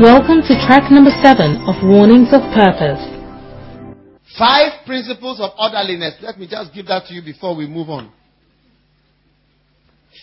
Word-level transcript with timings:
Welcome 0.00 0.42
to 0.42 0.54
track 0.64 0.92
number 0.92 1.10
seven 1.24 1.56
of 1.66 1.74
Warnings 1.82 2.28
of 2.30 2.42
Purpose. 2.54 3.02
Five 4.38 4.86
principles 4.86 5.40
of 5.40 5.50
orderliness. 5.58 6.14
Let 6.22 6.38
me 6.38 6.46
just 6.48 6.72
give 6.72 6.86
that 6.86 7.06
to 7.06 7.14
you 7.14 7.20
before 7.20 7.56
we 7.56 7.66
move 7.66 7.90
on. 7.90 8.12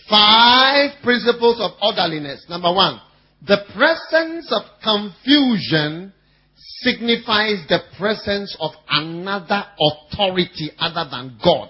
Five 0.10 0.92
principles 1.04 1.60
of 1.60 1.72
orderliness. 1.82 2.46
Number 2.48 2.72
one, 2.74 3.02
the 3.46 3.66
presence 3.76 4.50
of 4.54 4.62
confusion 4.82 6.14
signifies 6.56 7.66
the 7.68 7.80
presence 7.98 8.56
of 8.62 8.72
another 8.90 9.66
authority 9.78 10.72
other 10.80 11.10
than 11.12 11.38
God. 11.44 11.68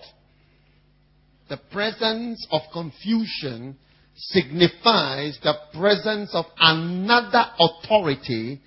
The 1.50 1.58
presence 1.72 2.46
of 2.52 2.62
confusion 2.72 3.78
signifies 4.16 5.38
the 5.44 5.54
presence 5.74 6.32
of 6.34 6.46
another 6.58 7.46
authority 7.60 8.62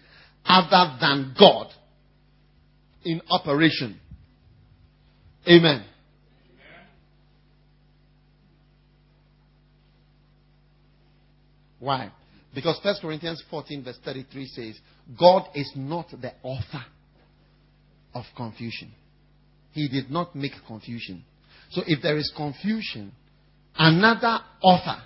other 0.44 0.96
than 1.00 1.34
God 1.38 1.68
in 3.04 3.22
operation. 3.30 3.98
Amen. 5.48 5.84
Why? 11.80 12.10
Because 12.54 12.78
1 12.82 12.96
Corinthians 13.00 13.42
14, 13.50 13.84
verse 13.84 13.98
33 14.04 14.46
says, 14.48 14.78
God 15.18 15.48
is 15.54 15.70
not 15.76 16.10
the 16.10 16.32
author 16.42 16.84
of 18.14 18.24
confusion. 18.36 18.92
He 19.72 19.88
did 19.88 20.10
not 20.10 20.34
make 20.34 20.52
confusion. 20.66 21.24
So 21.70 21.82
if 21.86 22.02
there 22.02 22.16
is 22.16 22.32
confusion, 22.36 23.12
another 23.76 24.38
author 24.60 25.02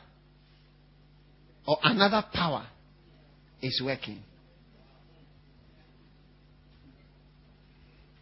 or 1.66 1.77
another 1.83 2.25
power 2.33 2.66
is 3.61 3.80
working. 3.84 4.23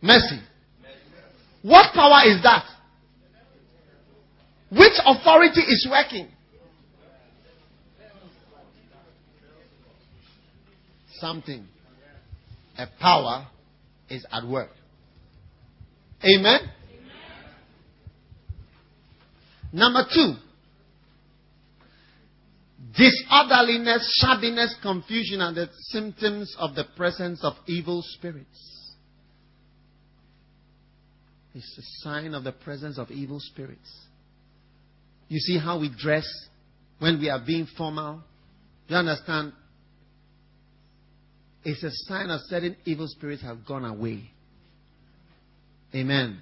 Mercy. 0.02 0.41
What 1.62 1.92
power 1.94 2.22
is 2.27 2.42
that? 2.42 2.64
Which 4.70 4.92
authority 5.05 5.61
is 5.61 5.86
working? 5.91 6.28
Something. 11.14 11.66
A 12.78 12.86
power 12.98 13.46
is 14.08 14.24
at 14.33 14.46
work. 14.46 14.70
Amen? 16.24 16.61
Number 19.72 20.05
two, 20.12 20.34
disorderliness, 23.00 24.22
shabbiness, 24.22 24.80
confusion 24.82 25.40
are 25.40 25.54
the 25.54 25.68
symptoms 25.88 26.54
of 26.58 26.74
the 26.74 26.84
presence 26.96 27.42
of 27.42 27.54
evil 27.66 28.02
spirits. 28.04 28.90
It's 31.54 31.78
a 31.78 32.04
sign 32.04 32.34
of 32.34 32.44
the 32.44 32.52
presence 32.52 32.98
of 32.98 33.10
evil 33.10 33.38
spirits. 33.40 33.90
You 35.28 35.38
see 35.38 35.58
how 35.58 35.80
we 35.80 35.90
dress 35.98 36.26
when 36.98 37.18
we 37.18 37.30
are 37.30 37.42
being 37.44 37.66
formal? 37.76 38.22
You 38.88 38.96
understand? 38.96 39.52
It's 41.64 41.82
a 41.82 41.90
sign 42.08 42.30
of 42.30 42.40
certain 42.44 42.76
evil 42.84 43.06
spirits 43.08 43.42
have 43.42 43.66
gone 43.66 43.84
away. 43.84 44.30
Amen. 45.94 46.40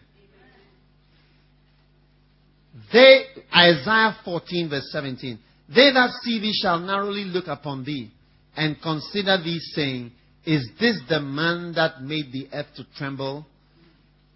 They, 2.92 3.24
Isaiah 3.54 4.16
14, 4.24 4.68
verse 4.68 4.88
17. 4.92 5.38
They 5.68 5.92
that 5.92 6.10
see 6.22 6.40
thee 6.40 6.58
shall 6.62 6.78
narrowly 6.78 7.24
look 7.24 7.46
upon 7.46 7.84
thee 7.84 8.10
and 8.56 8.80
consider 8.82 9.36
thee, 9.42 9.60
saying, 9.74 10.12
Is 10.44 10.68
this 10.80 10.98
the 11.08 11.20
man 11.20 11.74
that 11.74 12.02
made 12.02 12.32
the 12.32 12.48
earth 12.52 12.66
to 12.76 12.84
tremble 12.96 13.46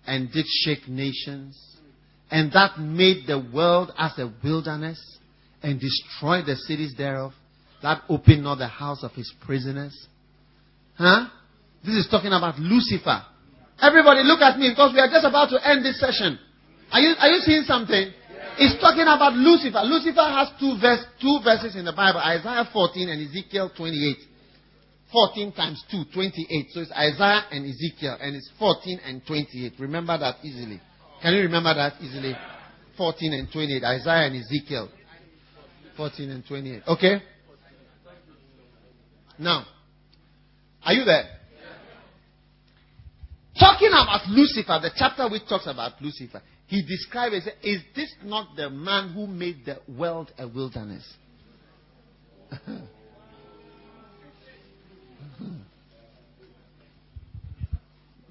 and 0.06 0.30
did 0.30 0.46
shake 0.46 0.88
nations? 0.88 1.58
And 2.30 2.52
that 2.52 2.78
made 2.78 3.26
the 3.26 3.44
world 3.52 3.92
as 3.98 4.18
a 4.18 4.32
wilderness 4.42 5.00
and 5.62 5.80
destroyed 5.80 6.46
the 6.46 6.56
cities 6.56 6.94
thereof? 6.96 7.32
That 7.82 8.02
opened 8.08 8.44
not 8.44 8.58
the 8.58 8.68
house 8.68 9.02
of 9.02 9.12
his 9.12 9.32
prisoners? 9.44 10.06
Huh? 10.96 11.26
This 11.84 11.94
is 11.94 12.08
talking 12.10 12.32
about 12.32 12.58
Lucifer. 12.58 13.22
Everybody 13.80 14.22
look 14.22 14.40
at 14.40 14.58
me 14.58 14.70
because 14.70 14.92
we 14.94 15.00
are 15.00 15.08
just 15.08 15.26
about 15.26 15.50
to 15.50 15.58
end 15.68 15.84
this 15.84 15.98
session. 15.98 16.38
Are 16.92 17.00
you, 17.00 17.14
are 17.18 17.28
you 17.28 17.40
seeing 17.40 17.62
something? 17.62 18.12
It's 18.58 18.80
talking 18.80 19.02
about 19.02 19.32
Lucifer. 19.34 19.80
Lucifer 19.84 20.22
has 20.22 20.48
two, 20.60 20.76
verse, 20.80 21.04
two 21.20 21.40
verses 21.42 21.76
in 21.76 21.84
the 21.84 21.92
Bible 21.92 22.20
Isaiah 22.20 22.68
14 22.72 23.08
and 23.08 23.28
Ezekiel 23.28 23.70
28. 23.76 24.16
14 25.12 25.52
times 25.52 25.84
2, 25.90 26.04
28. 26.12 26.66
So 26.70 26.80
it's 26.80 26.92
Isaiah 26.92 27.44
and 27.50 27.66
Ezekiel, 27.66 28.16
and 28.20 28.34
it's 28.34 28.50
14 28.58 29.00
and 29.04 29.26
28. 29.26 29.74
Remember 29.78 30.16
that 30.18 30.36
easily. 30.42 30.80
Can 31.20 31.34
you 31.34 31.42
remember 31.42 31.74
that 31.74 31.94
easily? 32.00 32.34
14 32.96 33.32
and 33.34 33.52
28. 33.52 33.84
Isaiah 33.84 34.26
and 34.26 34.36
Ezekiel. 34.36 34.88
14 35.96 36.30
and 36.30 36.46
28. 36.46 36.82
Okay? 36.88 37.22
Now, 39.38 39.66
are 40.84 40.92
you 40.94 41.04
there? 41.04 41.24
Talking 43.58 43.88
about 43.88 44.26
Lucifer, 44.28 44.78
the 44.80 44.90
chapter 44.96 45.28
which 45.28 45.42
talks 45.46 45.66
about 45.66 46.00
Lucifer, 46.00 46.40
he 46.72 46.80
described 46.80 47.34
it. 47.34 47.44
Is 47.62 47.82
this 47.94 48.10
not 48.24 48.56
the 48.56 48.70
man 48.70 49.12
who 49.12 49.26
made 49.26 49.66
the 49.66 49.76
world 49.86 50.32
a 50.38 50.48
wilderness? 50.48 51.04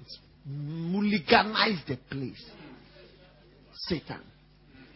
it's 0.00 0.18
mulliganized 0.50 1.86
the 1.86 1.96
place. 2.10 2.44
Satan. 3.86 4.18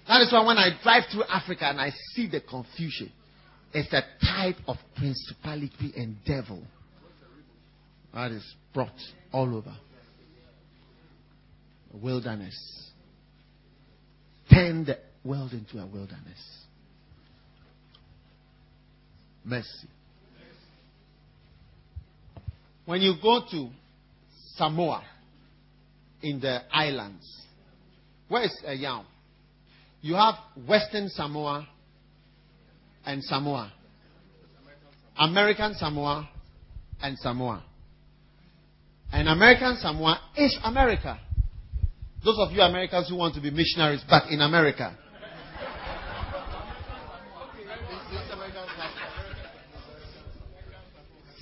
That 0.09 0.23
is 0.23 0.33
why 0.33 0.45
when 0.45 0.59
I 0.59 0.71
drive 0.83 1.05
through 1.13 1.23
Africa 1.31 1.67
and 1.67 1.81
I 1.81 1.93
see 2.15 2.29
the 2.29 2.41
confusion, 2.41 3.13
it's 3.73 3.93
a 3.93 4.03
type 4.27 4.57
of 4.67 4.77
principality 4.97 5.93
and 5.97 6.17
devil 6.27 6.65
that 8.13 8.33
is 8.33 8.45
brought 8.75 8.91
all 9.33 9.55
over. 9.55 9.77
Wilderness 11.93 12.87
turn 14.53 14.85
the 14.85 14.99
world 15.25 15.53
into 15.53 15.79
a 15.79 15.87
wilderness. 15.87 16.57
Mercy. 19.45 19.89
When 22.85 23.01
you 23.01 23.15
go 23.21 23.43
to 23.51 23.69
Samoa 24.57 25.03
in 26.23 26.41
the 26.41 26.61
islands, 26.73 27.27
where 28.29 28.45
is 28.45 28.57
Yam? 28.65 29.05
You 30.01 30.15
have 30.15 30.35
Western 30.67 31.09
Samoa 31.09 31.67
and 33.05 33.23
Samoa. 33.25 33.73
American 35.19 35.75
Samoa 35.75 36.29
and 37.03 37.19
Samoa. 37.19 37.65
And 39.13 39.29
American 39.29 39.77
Samoa 39.81 40.21
is 40.37 40.59
America. 40.65 41.19
Those 42.27 42.41
of 42.41 42.51
you 42.51 42.61
Americans 42.61 43.09
who 43.09 43.15
want 43.15 43.37
to 43.37 43.41
be 43.41 43.53
missionaries 43.53 44.03
back 44.03 44.25
in 44.33 44.41
America. 44.41 44.99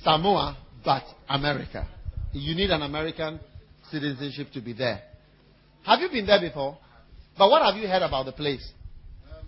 Samoa, 0.02 0.58
but 0.84 1.04
America. 1.26 1.88
You 2.34 2.54
need 2.54 2.68
an 2.68 2.82
American 2.82 3.40
citizenship 3.90 4.48
to 4.52 4.60
be 4.60 4.74
there. 4.74 5.00
Have 5.86 6.00
you 6.00 6.10
been 6.10 6.26
there 6.26 6.42
before? 6.42 6.76
But 7.38 7.48
what 7.48 7.62
have 7.62 7.76
you 7.80 7.88
heard 7.88 8.02
about 8.02 8.26
the 8.26 8.32
place? 8.32 8.70
Um, 9.32 9.46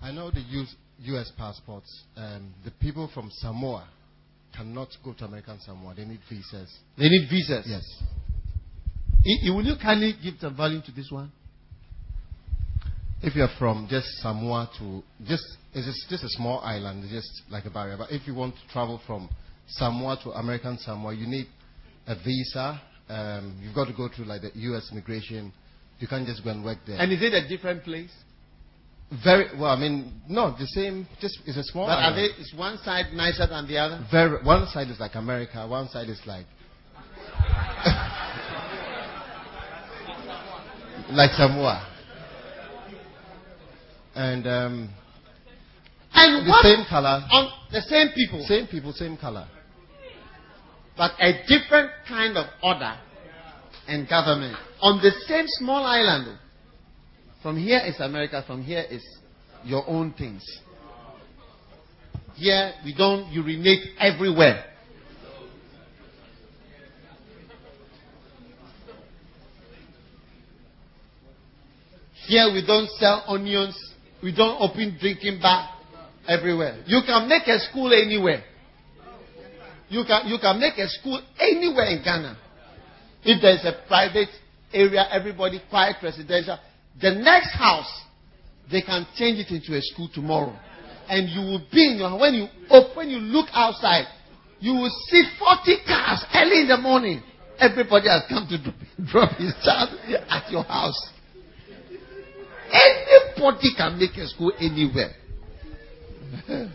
I 0.00 0.12
know 0.12 0.30
they 0.30 0.42
use 0.42 0.72
U.S. 1.00 1.32
passports. 1.36 2.04
Um, 2.16 2.54
the 2.64 2.70
people 2.70 3.10
from 3.12 3.32
Samoa 3.32 3.88
cannot 4.56 4.90
go 5.04 5.12
to 5.14 5.24
American 5.24 5.58
Samoa. 5.58 5.92
They 5.96 6.04
need 6.04 6.20
visas. 6.30 6.72
They 6.96 7.08
need 7.08 7.28
visas? 7.28 7.66
Yes. 7.66 8.02
Will 9.26 9.64
you 9.64 9.74
kindly 9.82 10.14
give 10.22 10.34
some 10.40 10.56
value 10.56 10.80
to 10.82 10.92
this 10.92 11.10
one? 11.10 11.32
If 13.22 13.34
you're 13.34 13.48
from 13.58 13.88
just 13.90 14.06
Samoa 14.22 14.70
to 14.78 15.02
just 15.26 15.44
it's 15.74 16.06
just 16.08 16.22
a 16.22 16.28
small 16.28 16.60
island, 16.60 17.04
just 17.10 17.42
like 17.50 17.64
a 17.64 17.70
barrier. 17.70 17.96
But 17.98 18.12
if 18.12 18.26
you 18.26 18.34
want 18.34 18.54
to 18.54 18.72
travel 18.72 19.00
from 19.06 19.28
Samoa 19.68 20.18
to 20.22 20.30
American 20.30 20.78
Samoa, 20.78 21.14
you 21.14 21.26
need 21.26 21.46
a 22.06 22.14
visa. 22.14 22.80
Um, 23.08 23.58
you've 23.62 23.74
got 23.74 23.86
to 23.86 23.92
go 23.92 24.08
through 24.14 24.26
like 24.26 24.42
the 24.42 24.50
U.S. 24.54 24.88
immigration. 24.92 25.52
You 25.98 26.06
can't 26.06 26.26
just 26.26 26.44
go 26.44 26.50
and 26.50 26.64
work 26.64 26.78
there. 26.86 26.98
And 26.98 27.12
is 27.12 27.20
it 27.20 27.32
a 27.32 27.48
different 27.48 27.82
place? 27.82 28.10
Very 29.24 29.46
well. 29.58 29.70
I 29.70 29.78
mean, 29.78 30.20
no, 30.28 30.54
the 30.58 30.66
same. 30.66 31.06
Just 31.20 31.38
it's 31.46 31.56
a 31.56 31.64
small. 31.64 31.86
But 31.86 31.98
island. 31.98 32.14
are 32.14 32.20
they? 32.20 32.42
Is 32.42 32.54
one 32.56 32.78
side 32.78 33.12
nicer 33.12 33.46
than 33.46 33.66
the 33.66 33.78
other? 33.78 34.06
Very. 34.10 34.44
One 34.44 34.66
side 34.68 34.88
is 34.88 35.00
like 35.00 35.14
America. 35.14 35.66
One 35.66 35.88
side 35.88 36.08
is 36.08 36.20
like. 36.26 36.46
Like 41.10 41.30
Samoa. 41.32 41.86
And 44.14 44.46
um, 44.46 44.90
And 46.14 46.46
The 46.46 46.50
what 46.50 46.62
same 46.64 46.84
color. 46.88 47.22
on 47.30 47.48
the 47.72 47.80
same 47.82 48.08
people, 48.14 48.44
Same 48.46 48.66
people, 48.66 48.92
same 48.92 49.16
color. 49.16 49.46
but 50.96 51.12
a 51.20 51.32
different 51.46 51.90
kind 52.08 52.36
of 52.38 52.46
order 52.62 52.94
and 53.86 54.08
government 54.08 54.56
on 54.80 54.98
the 55.02 55.10
same 55.28 55.44
small 55.58 55.84
island. 55.84 56.38
From 57.42 57.56
here 57.58 57.80
is 57.86 58.00
America. 58.00 58.42
From 58.46 58.62
here 58.62 58.84
is 58.90 59.04
your 59.64 59.84
own 59.88 60.12
things. 60.14 60.42
Here 62.34 62.72
we 62.84 62.94
don't 62.94 63.30
urinate 63.32 63.80
everywhere. 63.98 64.64
Here 72.26 72.50
we 72.52 72.64
don't 72.66 72.88
sell 72.98 73.24
onions. 73.28 73.76
We 74.22 74.34
don't 74.34 74.60
open 74.60 74.96
drinking 75.00 75.38
bar 75.40 75.68
everywhere. 76.26 76.82
You 76.86 77.00
can 77.06 77.28
make 77.28 77.46
a 77.46 77.58
school 77.60 77.92
anywhere. 77.92 78.42
You 79.88 80.02
can, 80.04 80.26
you 80.26 80.38
can 80.40 80.58
make 80.58 80.76
a 80.78 80.88
school 80.88 81.22
anywhere 81.38 81.86
in 81.86 82.02
Ghana. 82.02 82.36
If 83.22 83.40
there's 83.40 83.64
a 83.64 83.86
private 83.86 84.28
area, 84.72 85.06
everybody 85.10 85.60
quiet, 85.70 85.96
residential. 86.02 86.58
The 87.00 87.14
next 87.14 87.54
house, 87.54 88.02
they 88.70 88.82
can 88.82 89.06
change 89.16 89.38
it 89.38 89.54
into 89.54 89.76
a 89.76 89.82
school 89.82 90.08
tomorrow. 90.12 90.56
And 91.08 91.28
you 91.28 91.40
will 91.40 91.62
be 91.72 91.92
in 91.92 91.98
your, 91.98 92.18
when 92.18 92.34
you, 92.34 92.46
open, 92.70 93.08
you 93.08 93.18
look 93.18 93.46
outside, 93.52 94.06
you 94.58 94.72
will 94.72 94.90
see 95.08 95.22
40 95.38 95.76
cars 95.86 96.24
early 96.34 96.62
in 96.62 96.68
the 96.68 96.78
morning. 96.78 97.22
Everybody 97.60 98.08
has 98.08 98.22
come 98.28 98.48
to 98.48 98.58
drop 99.06 99.30
his 99.38 99.54
child 99.62 99.90
at 100.28 100.50
your 100.50 100.64
house. 100.64 100.98
Anybody 102.76 103.74
can 103.76 103.98
make 103.98 104.16
a 104.16 104.26
school 104.28 104.52
anywhere. 104.58 105.12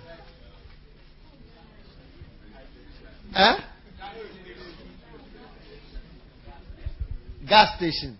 huh? 3.34 3.58
Gas 7.48 7.78
station. 7.78 8.18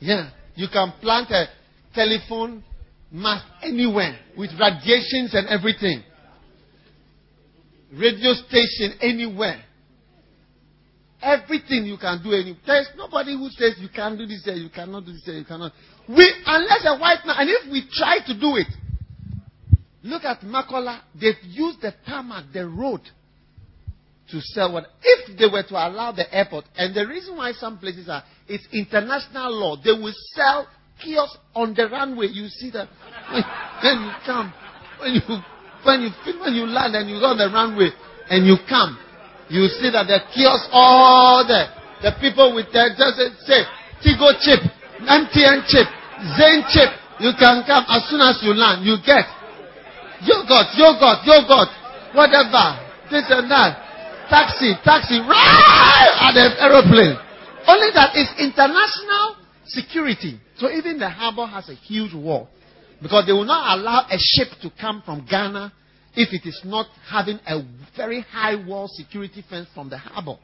Yeah. 0.00 0.30
You 0.54 0.68
can 0.72 0.92
plant 1.00 1.30
a 1.30 1.46
telephone 1.94 2.62
mast 3.10 3.46
anywhere 3.62 4.18
with 4.36 4.50
radiations 4.58 5.34
and 5.34 5.48
everything. 5.48 6.02
Radio 7.92 8.34
station 8.34 8.98
anywhere. 9.00 9.62
Everything 11.22 11.86
you 11.86 11.96
can 11.96 12.22
do. 12.22 12.32
Any, 12.32 12.56
there's 12.66 12.88
nobody 12.96 13.36
who 13.36 13.48
says 13.50 13.74
you 13.78 13.88
can't 13.88 14.16
do 14.18 14.26
this 14.26 14.44
here, 14.44 14.54
you 14.54 14.68
cannot 14.68 15.04
do 15.04 15.12
this 15.12 15.24
here, 15.24 15.34
you 15.34 15.44
cannot. 15.44 15.72
We, 16.08 16.32
unless 16.46 16.84
a 16.86 16.96
white 16.98 17.26
man, 17.26 17.36
and 17.38 17.50
if 17.50 17.70
we 17.70 17.84
try 17.92 18.18
to 18.26 18.32
do 18.32 18.56
it, 18.56 18.66
look 20.02 20.24
at 20.24 20.40
Makola. 20.40 21.00
They've 21.14 21.34
used 21.42 21.82
the 21.82 21.92
tarmac, 22.06 22.46
the 22.52 22.66
road, 22.66 23.00
to 24.30 24.40
sell 24.40 24.72
what. 24.72 24.86
If 25.02 25.38
they 25.38 25.46
were 25.46 25.62
to 25.62 25.74
allow 25.74 26.12
the 26.12 26.32
airport, 26.34 26.64
and 26.76 26.94
the 26.94 27.06
reason 27.06 27.36
why 27.36 27.52
some 27.52 27.78
places 27.78 28.08
are, 28.08 28.22
it's 28.48 28.66
international 28.72 29.52
law. 29.52 29.76
They 29.76 29.92
will 29.92 30.14
sell 30.34 30.66
kiosks 31.02 31.36
on 31.54 31.74
the 31.74 31.88
runway. 31.88 32.28
You 32.28 32.48
see 32.48 32.70
that 32.70 32.88
when, 33.82 34.00
you 34.00 34.12
come, 34.24 34.52
when 35.00 35.12
you 35.12 35.20
when 35.84 36.00
you 36.00 36.10
when 36.40 36.54
you 36.54 36.64
land 36.64 36.96
and 36.96 37.10
you 37.10 37.20
go 37.20 37.26
on 37.26 37.38
the 37.38 37.52
runway 37.52 37.90
and 38.30 38.46
you 38.46 38.56
come, 38.66 38.96
you 39.50 39.68
see 39.68 39.90
that 39.92 40.06
the 40.08 40.20
kiosks 40.32 40.68
all 40.72 41.44
there. 41.46 41.74
The 42.00 42.16
people 42.20 42.54
with 42.54 42.72
the 42.72 42.94
just 42.96 43.18
say 43.44 43.60
Tigo 44.00 44.32
chip, 44.40 44.62
MTN 45.02 45.66
chip, 45.66 45.97
Zain 46.36 46.64
chip. 46.70 46.90
You 47.20 47.32
can 47.38 47.62
come 47.66 47.84
as 47.88 48.06
soon 48.10 48.20
as 48.22 48.38
you 48.42 48.54
land. 48.54 48.86
You 48.86 48.98
get 49.02 49.26
yogurt, 50.22 50.74
yogurt, 50.74 51.22
yogurt, 51.26 51.70
whatever. 52.14 52.78
This 53.10 53.26
and 53.30 53.50
that. 53.50 54.28
Taxi, 54.28 54.74
taxi, 54.84 55.18
right 55.20 56.12
at 56.20 56.32
the 56.34 56.46
aeroplane. 56.60 57.16
Only 57.66 57.90
that 57.94 58.12
it's 58.14 58.32
international 58.38 59.36
security. 59.64 60.38
So 60.56 60.70
even 60.70 60.98
the 60.98 61.08
harbor 61.08 61.46
has 61.46 61.68
a 61.68 61.74
huge 61.74 62.14
wall. 62.14 62.48
Because 63.00 63.26
they 63.26 63.32
will 63.32 63.44
not 63.44 63.78
allow 63.78 64.06
a 64.10 64.18
ship 64.18 64.48
to 64.62 64.70
come 64.80 65.02
from 65.04 65.26
Ghana 65.28 65.72
if 66.14 66.32
it 66.32 66.46
is 66.46 66.60
not 66.64 66.86
having 67.08 67.38
a 67.46 67.62
very 67.96 68.20
high 68.20 68.56
wall 68.66 68.88
security 68.88 69.44
fence 69.48 69.68
from 69.74 69.88
the 69.88 69.98
harbor. 69.98 70.36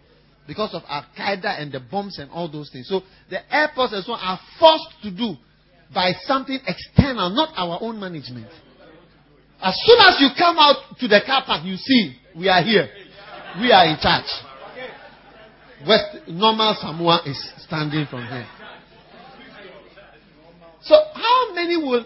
Because 0.47 0.73
of 0.75 0.83
Al 0.89 1.05
Qaeda 1.19 1.61
and 1.61 1.73
the 1.73 1.81
bombs 1.81 2.19
and 2.19 2.31
all 2.31 2.51
those 2.51 2.71
things. 2.71 2.89
So 2.89 3.03
the 3.29 3.41
airports 3.55 3.93
as 3.93 4.07
well 4.07 4.19
are 4.21 4.39
forced 4.59 5.03
to 5.03 5.11
do 5.11 5.35
by 5.93 6.13
something 6.23 6.59
external, 6.67 7.31
not 7.31 7.51
our 7.57 7.79
own 7.81 7.99
management. 7.99 8.49
As 9.63 9.75
soon 9.85 9.99
as 10.01 10.21
you 10.21 10.29
come 10.37 10.59
out 10.59 10.99
to 11.01 11.09
the 11.09 11.21
car 11.27 11.43
park, 11.45 11.65
you 11.65 11.77
see, 11.77 12.17
we 12.37 12.49
are 12.49 12.63
here. 12.63 12.89
We 13.61 13.73
are 13.73 13.87
in 13.87 13.97
charge. 14.01 14.31
West 15.87 16.29
normal 16.29 16.77
Samoa 16.81 17.23
is 17.27 17.39
standing 17.59 18.07
from 18.07 18.27
here. 18.27 18.47
So 20.83 20.95
how 21.15 21.55
many 21.55 21.77
will 21.77 22.05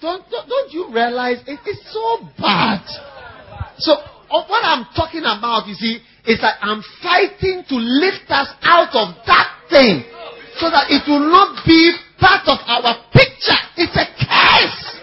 don't 0.00 0.28
don't, 0.30 0.48
don't 0.48 0.72
you 0.72 0.92
realize 0.92 1.38
it 1.46 1.60
is 1.66 1.92
so 1.92 2.28
bad? 2.38 2.84
So 3.78 3.96
what 4.28 4.62
I'm 4.64 4.86
talking 4.94 5.22
about, 5.22 5.66
you 5.66 5.74
see, 5.74 5.98
is 6.26 6.40
that 6.40 6.58
I'm 6.60 6.82
fighting 7.02 7.64
to 7.68 7.74
lift 7.76 8.30
us 8.30 8.48
out 8.62 8.94
of 8.94 9.14
that 9.26 9.48
thing, 9.70 10.04
so 10.60 10.68
that 10.70 10.86
it 10.92 11.02
will 11.08 11.24
not 11.30 11.64
be 11.66 11.92
part 12.20 12.46
of 12.46 12.58
our 12.68 12.94
picture. 13.12 13.60
It's 13.76 13.96
a 13.96 14.06
curse. 14.20 15.00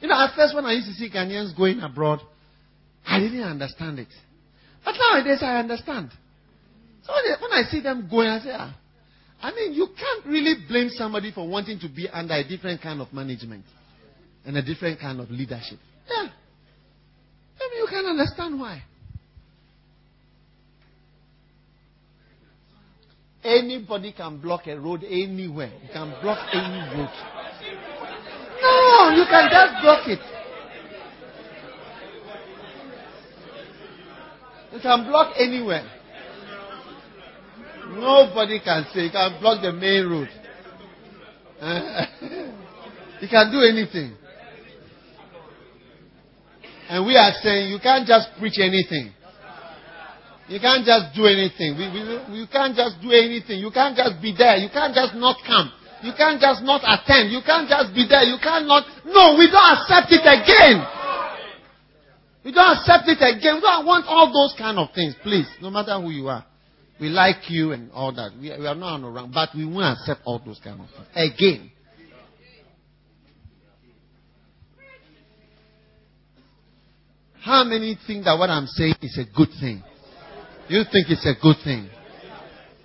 You 0.00 0.08
know, 0.08 0.14
at 0.20 0.34
first 0.36 0.54
when 0.54 0.64
I 0.66 0.72
used 0.72 0.88
to 0.88 0.94
see 0.94 1.10
Ghanaians 1.10 1.56
going 1.56 1.80
abroad, 1.80 2.20
I 3.06 3.18
didn't 3.20 3.42
understand 3.42 3.98
it. 3.98 4.08
But 4.84 4.94
nowadays 4.98 5.38
I 5.42 5.58
understand. 5.58 6.10
So 7.04 7.12
when 7.12 7.52
I- 7.52 7.68
see 7.70 7.80
them 7.80 8.08
going, 8.08 8.28
I 8.28 8.40
say, 8.40 8.50
ah, 8.52 8.76
I 9.42 9.52
mean, 9.52 9.72
you 9.72 9.88
can't 9.98 10.26
really 10.26 10.54
blame 10.68 10.90
somebody 10.90 11.32
for 11.32 11.48
wanting 11.48 11.78
to 11.80 11.88
be 11.88 12.08
under 12.08 12.34
a 12.34 12.44
different 12.46 12.82
kind 12.82 13.00
of 13.00 13.12
management 13.12 13.64
and 14.44 14.56
a 14.56 14.62
different 14.62 15.00
kind 15.00 15.20
of 15.20 15.30
leadership. 15.30 15.78
Yeah. 16.08 16.28
Maybe 17.58 17.76
you 17.76 17.86
can 17.88 18.04
understand 18.06 18.58
why. 18.60 18.82
Anybody 23.42 24.12
can 24.12 24.38
block 24.38 24.66
a 24.66 24.78
road 24.78 25.02
anywhere. 25.02 25.72
You 25.82 25.88
can 25.92 26.10
block 26.20 26.48
any 26.52 26.80
road. 26.94 27.10
No, 28.60 29.10
you 29.16 29.24
can 29.24 29.48
just 29.50 29.82
block 29.82 30.06
it. 30.08 30.18
You 34.72 34.80
can 34.80 35.06
block 35.06 35.34
anywhere. 35.38 35.88
Nobody 37.88 38.60
can 38.60 38.84
say 38.92 39.04
you 39.04 39.10
can 39.10 39.40
block 39.40 39.62
the 39.62 39.72
main 39.72 40.06
road. 40.06 40.28
you 43.20 43.28
can 43.28 43.50
do 43.50 43.62
anything. 43.62 44.16
And 46.88 47.06
we 47.06 47.16
are 47.16 47.32
saying 47.42 47.72
you 47.72 47.78
can't 47.80 48.06
just 48.06 48.28
preach 48.38 48.58
anything. 48.58 49.12
You 50.50 50.58
can't 50.58 50.82
just 50.82 51.14
do 51.14 51.30
anything. 51.30 51.78
We, 51.78 51.86
we, 51.94 52.42
you 52.42 52.46
can't 52.50 52.74
just 52.74 52.98
do 52.98 53.14
anything. 53.14 53.62
You 53.62 53.70
can't 53.70 53.94
just 53.94 54.18
be 54.20 54.34
there. 54.36 54.58
You 54.58 54.66
can't 54.68 54.90
just 54.90 55.14
not 55.14 55.38
come. 55.46 55.70
You 56.02 56.10
can't 56.18 56.42
just 56.42 56.66
not 56.66 56.82
attend. 56.82 57.30
You 57.30 57.38
can't 57.46 57.70
just 57.70 57.94
be 57.94 58.02
there. 58.10 58.26
You 58.26 58.34
can't 58.42 58.66
not. 58.66 58.82
No, 59.06 59.38
we 59.38 59.46
don't 59.46 59.70
accept 59.78 60.10
it 60.10 60.26
again. 60.26 60.82
We 62.42 62.50
don't 62.50 62.78
accept 62.78 63.06
it 63.06 63.22
again. 63.22 63.54
We 63.54 63.60
don't 63.62 63.86
want 63.86 64.06
all 64.08 64.26
those 64.34 64.58
kind 64.58 64.76
of 64.78 64.90
things, 64.92 65.14
please. 65.22 65.46
No 65.62 65.70
matter 65.70 65.94
who 66.00 66.10
you 66.10 66.26
are. 66.26 66.44
We 67.00 67.10
like 67.10 67.48
you 67.48 67.70
and 67.70 67.92
all 67.92 68.10
that. 68.12 68.32
We, 68.34 68.50
we 68.50 68.66
are 68.66 68.74
not 68.74 69.00
wrong, 69.02 69.30
but 69.32 69.50
we 69.54 69.64
won't 69.64 70.00
accept 70.00 70.22
all 70.24 70.42
those 70.44 70.58
kind 70.58 70.80
of 70.80 70.86
things. 70.90 71.32
Again. 71.32 71.70
How 77.40 77.62
many 77.62 77.96
think 78.04 78.24
that 78.24 78.36
what 78.36 78.50
I'm 78.50 78.66
saying 78.66 78.96
is 79.00 79.16
a 79.16 79.24
good 79.32 79.48
thing? 79.60 79.84
You 80.70 80.84
think 80.84 81.10
it's 81.10 81.26
a 81.26 81.34
good 81.42 81.56
thing? 81.64 81.90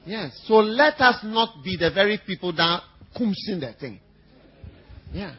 Yes. 0.08 0.42
So 0.48 0.56
let 0.56 1.00
us 1.00 1.20
not 1.24 1.64
be 1.64 1.78
the 1.80 1.92
very 1.92 2.20
people 2.26 2.52
that 2.54 2.82
kumsing 3.16 3.60
the 3.60 3.76
thing. 3.80 4.00
Yeah. 5.14 5.36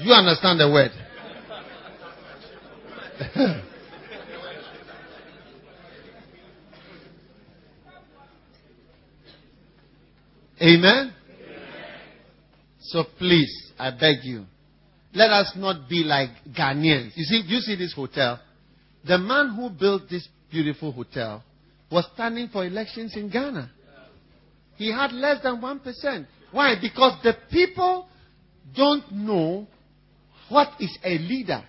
You 0.00 0.12
understand 0.12 0.60
the 0.60 0.70
word? 0.70 0.90
Amen? 10.60 11.14
So 12.80 13.04
please, 13.18 13.72
I 13.78 13.92
beg 13.92 14.16
you, 14.24 14.44
let 15.14 15.30
us 15.30 15.54
not 15.56 15.88
be 15.88 16.04
like 16.04 16.28
Ghanaians. 16.54 17.12
You 17.14 17.24
see, 17.24 17.42
you 17.46 17.60
see 17.60 17.76
this 17.76 17.94
hotel? 17.94 18.40
The 19.06 19.18
man 19.18 19.54
who 19.54 19.70
built 19.70 20.08
this 20.08 20.26
beautiful 20.50 20.92
hotel 20.92 21.42
was 21.90 22.06
standing 22.14 22.48
for 22.48 22.64
elections 22.64 23.14
in 23.16 23.28
Ghana. 23.28 23.70
He 24.76 24.90
had 24.90 25.12
less 25.12 25.42
than 25.42 25.60
1%. 25.60 26.26
Why? 26.50 26.74
Because 26.80 27.22
the 27.22 27.36
people 27.50 28.08
don't 28.74 29.10
know 29.12 29.66
what 30.48 30.68
is 30.80 30.96
a 31.04 31.18
leader. 31.18 31.62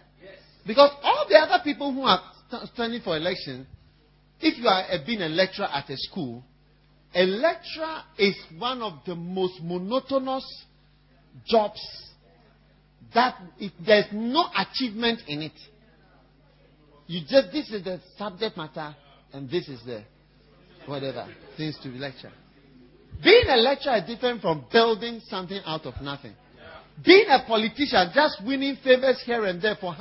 Because 0.66 0.92
all 1.04 1.26
the 1.30 1.36
other 1.36 1.64
people 1.64 1.94
who 1.94 2.04
are 2.04 2.22
standing 2.74 3.02
for 3.02 3.16
election, 3.16 3.68
if 4.40 4.58
you 4.58 4.68
are 4.68 4.86
being 5.06 5.22
a 5.22 5.30
lecturer 5.30 5.68
at 5.68 5.90
a 5.90 5.98
school, 5.98 6.44
a 7.14 7.24
lecturer 7.26 8.02
is 8.18 8.36
one 8.58 8.82
of 8.82 8.94
the 9.06 9.16
most 9.16 9.62
monotonous 9.62 10.66
jobs 11.46 11.82
that 13.14 13.36
it, 13.60 13.72
there's 13.86 14.06
no 14.12 14.46
achievement 14.58 15.22
in 15.28 15.44
it. 15.44 15.54
You 17.08 17.22
just, 17.22 17.52
this 17.52 17.70
is 17.72 17.84
the 17.84 18.00
subject 18.18 18.58
matter, 18.58 18.96
and 19.34 19.50
this 19.50 19.68
is 19.68 19.84
the 19.86 20.04
whatever 20.88 21.28
things 21.58 21.78
to 21.84 21.90
be 21.90 21.98
lecture. 21.98 22.32
Being 23.24 23.46
a 23.48 23.58
lecturer 23.58 23.98
is 23.98 24.08
different 24.08 24.42
from 24.42 24.66
building 24.72 25.22
something 25.28 25.62
out 25.66 25.86
of 25.86 26.02
nothing. 26.02 26.34
Being 27.04 27.28
a 27.30 27.44
politician, 27.46 28.12
just 28.14 28.42
winning 28.46 28.78
favors 28.84 29.22
here 29.26 29.46
and 29.46 29.62
there 29.62 29.76
for, 29.80 29.96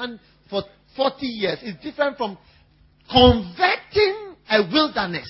for 0.49 0.63
40 0.97 1.27
years, 1.27 1.59
is 1.63 1.75
different 1.83 2.17
from 2.17 2.39
converting 3.11 4.37
a 4.51 4.63
wilderness 4.73 5.29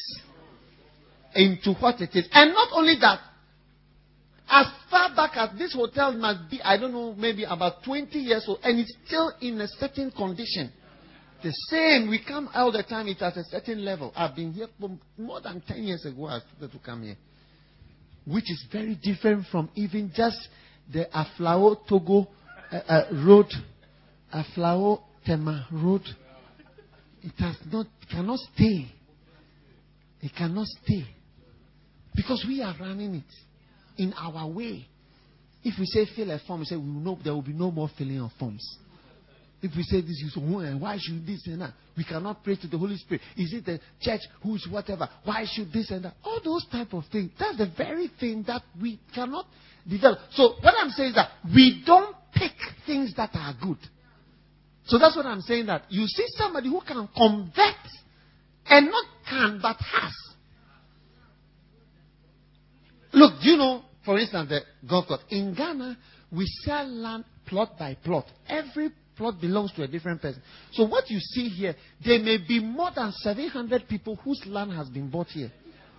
into 1.34 1.72
what 1.74 2.00
it 2.00 2.10
is. 2.14 2.28
And 2.32 2.52
not 2.52 2.68
only 2.72 2.94
that, 3.00 3.20
as 4.48 4.66
far 4.90 5.14
back 5.16 5.32
as 5.36 5.58
this 5.58 5.74
hotel 5.74 6.12
must 6.12 6.50
be, 6.50 6.60
I 6.62 6.76
don't 6.76 6.92
know, 6.92 7.14
maybe 7.14 7.44
about 7.44 7.82
20 7.84 8.18
years 8.18 8.44
old, 8.46 8.60
and 8.62 8.78
it's 8.78 8.94
still 9.06 9.32
in 9.40 9.60
a 9.60 9.68
certain 9.68 10.10
condition. 10.10 10.70
The 11.42 11.52
same, 11.70 12.08
we 12.08 12.24
come 12.26 12.48
all 12.54 12.72
the 12.72 12.82
time, 12.82 13.06
it's 13.08 13.20
at 13.20 13.36
a 13.36 13.44
certain 13.44 13.84
level. 13.84 14.12
I've 14.16 14.34
been 14.34 14.52
here 14.52 14.68
for 14.80 14.90
more 15.18 15.40
than 15.40 15.62
10 15.66 15.82
years 15.82 16.04
ago, 16.06 16.26
I 16.26 16.40
started 16.40 16.72
to 16.72 16.84
come 16.84 17.02
here. 17.02 17.16
Which 18.26 18.50
is 18.50 18.64
very 18.72 18.98
different 19.02 19.46
from 19.52 19.68
even 19.74 20.10
just 20.14 20.38
the 20.90 21.06
Aflao 21.14 21.86
Togo 21.86 22.28
uh, 22.72 22.76
uh, 22.76 23.04
road, 23.26 23.46
Aflao 24.34 25.02
Tema 25.26 25.66
road. 25.70 26.02
It 27.22 27.32
has 27.38 27.56
not, 27.70 27.86
cannot 28.10 28.38
stay. 28.54 28.86
It 30.22 30.32
cannot 30.36 30.66
stay. 30.66 31.04
Because 32.14 32.44
we 32.48 32.62
are 32.62 32.74
running 32.78 33.16
it 33.16 34.02
in 34.02 34.12
our 34.14 34.48
way. 34.48 34.86
If 35.62 35.78
we 35.78 35.86
say 35.86 36.06
fill 36.14 36.30
a 36.30 36.38
form, 36.46 36.60
we 36.60 36.66
say 36.66 36.76
we 36.76 36.82
will 36.82 37.00
know 37.00 37.18
there 37.22 37.34
will 37.34 37.42
be 37.42 37.52
no 37.52 37.70
more 37.70 37.90
filling 37.96 38.20
of 38.20 38.30
forms. 38.38 38.78
If 39.64 39.74
we 39.74 39.82
say 39.82 40.02
this 40.02 40.20
is 40.20 40.36
why 40.36 40.98
should 41.00 41.26
this 41.26 41.46
and 41.46 41.62
that? 41.62 41.72
We 41.96 42.04
cannot 42.04 42.44
pray 42.44 42.56
to 42.56 42.66
the 42.66 42.76
Holy 42.76 42.98
Spirit. 42.98 43.22
Is 43.34 43.54
it 43.54 43.64
the 43.64 43.80
church 43.98 44.20
who's 44.42 44.68
whatever? 44.70 45.08
Why 45.24 45.46
should 45.50 45.72
this 45.72 45.90
and 45.90 46.04
that? 46.04 46.16
All 46.22 46.38
those 46.44 46.66
type 46.70 46.92
of 46.92 47.04
things. 47.10 47.30
That's 47.38 47.56
the 47.56 47.72
very 47.74 48.10
thing 48.20 48.44
that 48.46 48.60
we 48.78 49.00
cannot 49.14 49.46
develop. 49.88 50.18
So 50.32 50.56
what 50.60 50.74
I'm 50.78 50.90
saying 50.90 51.10
is 51.10 51.14
that 51.14 51.30
we 51.54 51.82
don't 51.86 52.14
pick 52.34 52.52
things 52.84 53.14
that 53.16 53.30
are 53.32 53.54
good. 53.58 53.78
So 54.84 54.98
that's 54.98 55.16
what 55.16 55.24
I'm 55.24 55.40
saying 55.40 55.64
that 55.64 55.84
you 55.88 56.06
see 56.08 56.26
somebody 56.36 56.68
who 56.68 56.82
can 56.82 57.08
convert 57.16 57.88
and 58.66 58.90
not 58.90 59.04
can 59.26 59.60
but 59.62 59.76
has. 59.76 60.12
Look, 63.14 63.40
do 63.42 63.48
you 63.48 63.56
know, 63.56 63.82
for 64.04 64.18
instance, 64.18 64.50
the 64.50 64.60
golf 64.86 65.06
course 65.06 65.22
in 65.30 65.54
Ghana, 65.54 65.96
we 66.30 66.44
sell 66.66 66.86
land 66.86 67.24
plot 67.46 67.78
by 67.78 67.96
plot. 68.04 68.26
Every 68.46 68.90
plot 69.16 69.40
belongs 69.40 69.72
to 69.72 69.82
a 69.82 69.88
different 69.88 70.20
person. 70.20 70.42
So 70.72 70.86
what 70.86 71.10
you 71.10 71.18
see 71.18 71.48
here, 71.48 71.74
there 72.04 72.18
may 72.18 72.38
be 72.38 72.60
more 72.60 72.90
than 72.94 73.12
700 73.12 73.88
people 73.88 74.16
whose 74.16 74.42
land 74.46 74.72
has 74.72 74.88
been 74.88 75.10
bought 75.10 75.28
here 75.28 75.50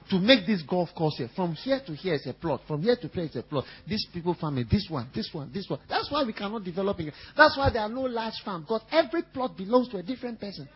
to 0.09 0.19
make 0.19 0.45
this 0.45 0.61
golf 0.61 0.89
course 0.95 1.15
here. 1.17 1.29
From 1.35 1.53
here 1.53 1.81
to 1.85 1.93
here 1.93 2.15
is 2.15 2.27
a 2.27 2.33
plot. 2.33 2.61
From 2.67 2.81
here 2.81 2.95
to 2.95 3.07
here 3.07 3.23
is 3.23 3.35
a 3.35 3.43
plot. 3.43 3.65
These 3.87 4.07
people 4.13 4.35
farm 4.39 4.57
it. 4.59 4.67
This 4.69 4.87
one, 4.89 5.09
this 5.15 5.29
one, 5.31 5.51
this 5.53 5.67
one. 5.67 5.79
That's 5.89 6.11
why 6.11 6.23
we 6.23 6.33
cannot 6.33 6.63
develop 6.63 6.99
it. 6.99 7.13
That's 7.35 7.57
why 7.57 7.69
there 7.71 7.81
are 7.81 7.89
no 7.89 8.01
large 8.01 8.35
farms. 8.43 8.65
Because 8.65 8.83
every 8.91 9.23
plot 9.23 9.57
belongs 9.57 9.89
to 9.89 9.97
a 9.97 10.03
different 10.03 10.39
person. 10.39 10.67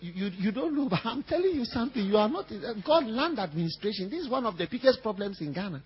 You, 0.00 0.12
you, 0.12 0.30
you 0.38 0.52
don't 0.52 0.76
know, 0.76 0.88
but 0.88 1.00
I'm 1.04 1.22
telling 1.22 1.52
you 1.54 1.64
something. 1.64 2.04
You 2.04 2.16
are 2.16 2.28
not. 2.28 2.46
Uh, 2.50 2.74
God 2.84 3.06
land 3.06 3.38
administration. 3.38 4.10
This 4.10 4.24
is 4.24 4.28
one 4.28 4.44
of 4.44 4.58
the 4.58 4.66
biggest 4.70 5.00
problems 5.02 5.40
in 5.40 5.52
Ghana. 5.52 5.82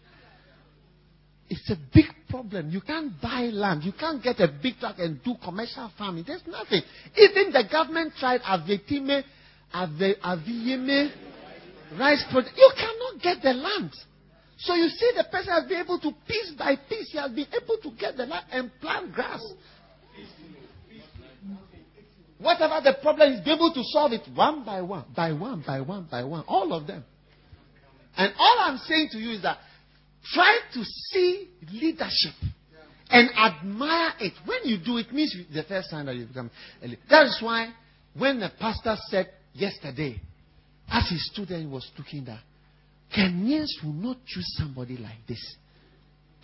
It's 1.51 1.71
a 1.71 1.77
big 1.95 2.07
problem. 2.29 2.71
You 2.71 2.81
can't 2.81 3.13
buy 3.23 3.49
land. 3.53 3.83
You 3.85 3.93
can't 3.93 4.23
get 4.23 4.39
a 4.41 4.49
big 4.63 4.79
truck 4.79 4.97
and 4.99 5.23
do 5.23 5.35
commercial 5.43 5.91
farming. 5.97 6.25
There's 6.27 6.47
nothing. 6.47 6.83
Even 7.17 7.53
the 7.53 7.65
government 7.71 8.13
tried 8.19 8.43
Avetime, 8.43 9.25
Aviyeme, 9.75 11.11
rice 11.99 12.25
product. 12.31 12.55
You 12.57 12.71
cannot 12.77 13.23
get 13.23 13.43
the 13.43 13.55
land. 13.55 13.93
So 14.59 14.75
you 14.75 14.89
see 14.89 15.13
the 15.17 15.25
person 15.31 15.53
has 15.53 15.65
been 15.69 15.81
able 15.81 15.99
to, 16.01 16.11
piece 16.27 16.53
by 16.59 16.77
piece, 16.89 17.11
he 17.13 17.19
has 17.19 17.31
been 17.31 17.47
able 17.47 17.79
to 17.83 17.91
get 17.99 18.17
the 18.17 18.27
land 18.27 18.47
and 18.51 18.71
plant 18.81 19.13
grass. 19.13 19.41
Whatever 22.39 22.81
the 22.85 22.97
problem 23.01 23.33
is, 23.33 23.41
be 23.45 23.53
able 23.53 23.73
to 23.73 23.83
solve 23.85 24.13
it 24.13 24.23
one 24.35 24.65
by 24.65 24.83
one, 24.83 25.05
by 25.17 25.33
one, 25.33 25.65
by 25.67 25.81
one, 25.81 26.09
by 26.11 26.25
one. 26.25 26.45
All 26.47 26.73
of 26.73 26.87
them. 26.87 27.05
And 28.17 28.33
all 28.39 28.57
I'm 28.61 28.79
saying 28.79 29.09
to 29.13 29.19
you 29.19 29.31
is 29.31 29.43
that 29.43 29.59
Try 30.33 30.59
to 30.75 30.85
see 30.85 31.49
leadership 31.73 32.35
and 33.11 33.31
admire 33.31 34.13
it. 34.21 34.33
When 34.45 34.61
you 34.65 34.79
do 34.85 34.99
it, 34.99 35.13
means 35.13 35.35
the 35.53 35.63
first 35.63 35.91
time 35.91 36.07
that 36.07 36.17
you 36.17 36.27
become 36.27 36.51
a 36.83 36.87
leader. 36.87 37.01
That 37.09 37.27
is 37.27 37.39
why 37.41 37.73
when 38.17 38.41
the 38.41 38.51
pastor 38.59 38.97
said 39.09 39.31
yesterday, 39.55 40.21
as 40.89 41.09
he 41.09 41.17
stood 41.19 41.49
there, 41.49 41.61
he 41.61 41.67
was 41.67 41.91
looking 41.97 42.25
there, 42.25 42.41
Kenyans 43.17 43.71
will 43.83 43.93
not 43.93 44.19
choose 44.27 44.55
somebody 44.57 44.97
like 44.97 45.27
this. 45.27 45.57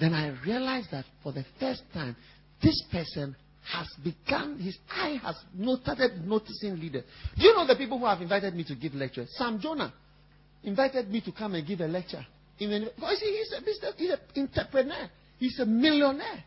Then 0.00 0.14
I 0.14 0.34
realized 0.44 0.90
that 0.92 1.04
for 1.22 1.32
the 1.32 1.44
first 1.60 1.82
time, 1.92 2.16
this 2.62 2.82
person 2.90 3.36
has 3.72 3.86
begun, 4.02 4.58
his 4.58 4.76
eye 4.90 5.18
has 5.22 5.36
started 5.82 6.26
noticing 6.26 6.78
leaders. 6.80 7.04
Do 7.36 7.46
you 7.46 7.54
know 7.54 7.66
the 7.66 7.76
people 7.76 7.98
who 7.98 8.06
have 8.06 8.20
invited 8.20 8.54
me 8.54 8.64
to 8.64 8.74
give 8.74 8.94
lectures? 8.94 9.28
Sam 9.36 9.60
Jonah 9.60 9.92
invited 10.62 11.10
me 11.10 11.20
to 11.22 11.32
come 11.32 11.54
and 11.54 11.66
give 11.66 11.80
a 11.80 11.86
lecture. 11.86 12.24
The, 12.58 12.92
because 12.94 13.20
he's 13.20 13.52
a 13.56 13.60
business, 13.60 13.94
he's 13.96 14.10
an 14.10 14.18
entrepreneur. 14.36 15.10
He's 15.38 15.58
a 15.58 15.66
millionaire. 15.66 16.44